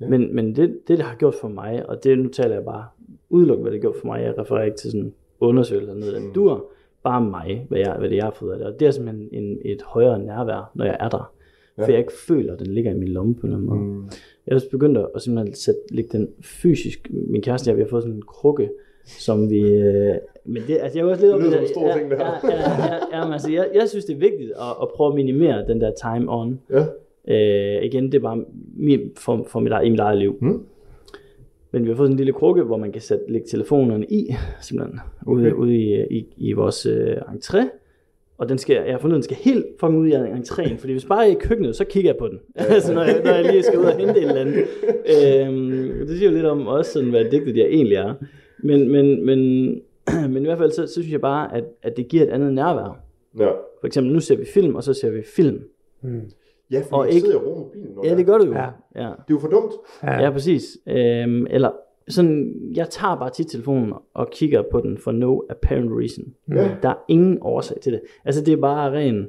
[0.00, 0.08] Ja.
[0.08, 2.84] Men, men det, det, det har gjort for mig, og det nu taler jeg bare
[3.30, 6.26] udelukkende, hvad det har gjort for mig, jeg refererer ikke til sådan undersøgelser noget, Mm.
[6.26, 6.66] det dur
[7.02, 9.28] bare mig, hvad, jeg, hvad det jeg har fået af det, og det er simpelthen
[9.32, 11.32] en, et højere nærvær, når jeg er der,
[11.78, 11.84] Ja.
[11.84, 13.80] for jeg ikke føler, at den ligger i min lomme på en eller anden måde.
[13.98, 14.04] Mm.
[14.46, 17.82] Jeg har også begyndt at at simpelthen sætte, lægge den fysisk, min kæreste jeg, vi
[17.82, 18.70] har fået sådan en krukke,
[19.18, 21.68] som vi, øh, men det, altså jeg er også lidt Det i lyder som en
[21.68, 22.26] stor ja, ting, det her.
[22.26, 25.08] Ja, ja, ja, ja, men altså jeg, jeg synes det er vigtigt at, at prøve
[25.08, 26.60] at minimere den der time on.
[26.70, 26.84] Ja.
[27.28, 28.44] Øh, igen, det er bare
[28.76, 30.38] min, for, for mit, i mit eget liv.
[30.40, 30.62] Mm.
[31.72, 34.34] Men vi har fået sådan en lille krukke, hvor man kan sætte, lægge telefonerne i,
[34.60, 35.56] simpelthen, ude, Okay.
[35.56, 37.60] ude i, i, i vores øh, entré.
[38.38, 41.04] Og den skal, jeg har fundet, den skal helt fucking ud af entréen, fordi hvis
[41.04, 42.38] bare jeg er i køkkenet, så kigger jeg på den.
[42.74, 44.64] altså når jeg, når jeg lige skal ud og hente et eller andet.
[44.86, 48.14] Øhm, det siger jo lidt om også sådan, hvad digtet jeg egentlig er.
[48.64, 49.38] Men, men, men,
[50.32, 52.52] men i hvert fald, så, så synes jeg bare, at, at det giver et andet
[52.54, 53.00] nærvær.
[53.38, 53.48] Ja.
[53.80, 55.60] For eksempel, nu ser vi film, og så ser vi film.
[56.70, 58.04] Ja, fordi Og og ikke- sidder og bruger mobilen.
[58.04, 58.52] Ja, det gør du jo.
[58.52, 58.64] Ja.
[58.94, 59.00] ja.
[59.00, 59.72] Det er jo for dumt.
[60.02, 60.22] Ja.
[60.22, 60.62] Ja, præcis.
[60.88, 61.70] Øhm, eller
[62.08, 66.24] sådan, jeg tager bare tit telefonen og kigger på den for no apparent reason.
[66.50, 66.70] Ja.
[66.82, 68.00] Der er ingen årsag til det.
[68.24, 69.28] Altså, det er bare ren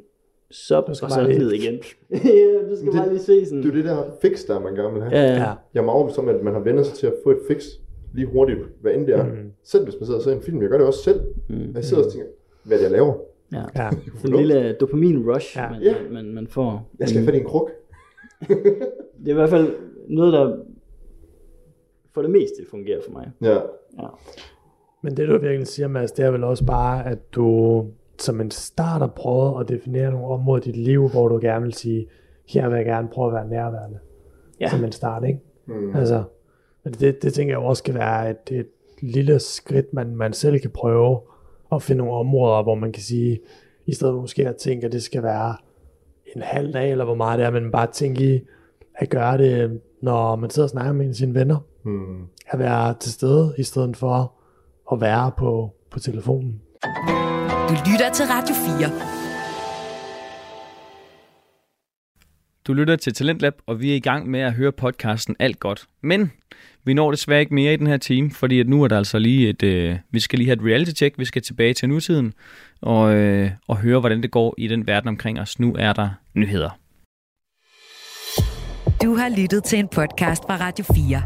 [0.51, 1.73] sub, skal og så bare lige- ned igen.
[2.11, 3.63] ja, du skal Det- bare lige se sådan.
[3.63, 5.15] Det er jo det der fix, der man gerne vil have.
[5.15, 5.33] ja, ja.
[5.33, 5.53] Ja.
[5.73, 7.65] Jeg er meget overbevist om, at man har vendt sig til at få et fix
[8.13, 9.25] lige hurtigt, hvad end det er.
[9.25, 9.51] Mm.
[9.63, 10.61] Selv hvis man sidder og ser en film.
[10.61, 11.21] Jeg gør det også selv.
[11.49, 11.71] Mm.
[11.75, 12.27] Jeg sidder og tænker,
[12.63, 13.13] hvad det, jeg laver?
[13.53, 13.63] ja.
[13.75, 13.89] Ja.
[14.25, 15.69] En lille dopamin rush, Ja.
[15.69, 15.95] man, Ja.
[16.03, 16.89] man, man, man får.
[16.99, 17.69] Jeg skal have en kruk.
[19.19, 19.75] Det er i hvert fald
[20.07, 20.57] noget, der
[22.13, 23.31] for det meste fungerer for mig.
[23.41, 23.53] Ja.
[24.01, 24.07] Ja.
[25.03, 27.85] Men det du virkelig siger, Mads, det er vel også bare, at du
[28.19, 31.73] som en starter prøver at definere nogle områder i dit liv, hvor du gerne vil
[31.73, 32.07] sige,
[32.47, 33.99] her vil jeg gerne prøve at være nærværende.
[34.59, 34.69] Ja.
[34.69, 35.39] Som en start, ikke?
[35.65, 35.95] Mm.
[35.95, 36.23] Altså,
[36.83, 38.67] men det, det tænker jeg også skal være et, et
[39.01, 41.19] lille skridt, man, man selv kan prøve
[41.71, 43.39] at finde nogle områder, hvor man kan sige,
[43.85, 45.55] i stedet for måske at tænke, at det skal være
[46.35, 48.41] en halv dag, eller hvor meget det er, men bare tænke i
[48.95, 51.57] at gøre det, når man sidder og snakker med sine venner.
[51.83, 52.21] Mm.
[52.47, 54.33] At være til stede, i stedet for
[54.91, 56.61] at være på, på telefonen.
[57.69, 58.55] Du lytter til Radio
[62.67, 65.85] Du lytter til Talentlab, og vi er i gang med at høre podcasten Alt Godt.
[66.01, 66.31] Men
[66.83, 69.19] vi når desværre ikke mere i den her time, fordi at nu er der altså
[69.19, 72.33] lige et, øh, vi skal lige have et reality check, vi skal tilbage til nutiden
[72.81, 75.59] og, øh, og høre, hvordan det går i den verden omkring os.
[75.59, 76.69] Nu er der nyheder.
[79.03, 81.23] Du har lyttet til en podcast fra Radio 4.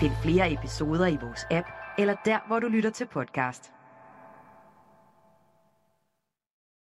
[0.00, 1.66] Find flere episoder i vores app,
[1.98, 3.73] eller der, hvor du lytter til podcast.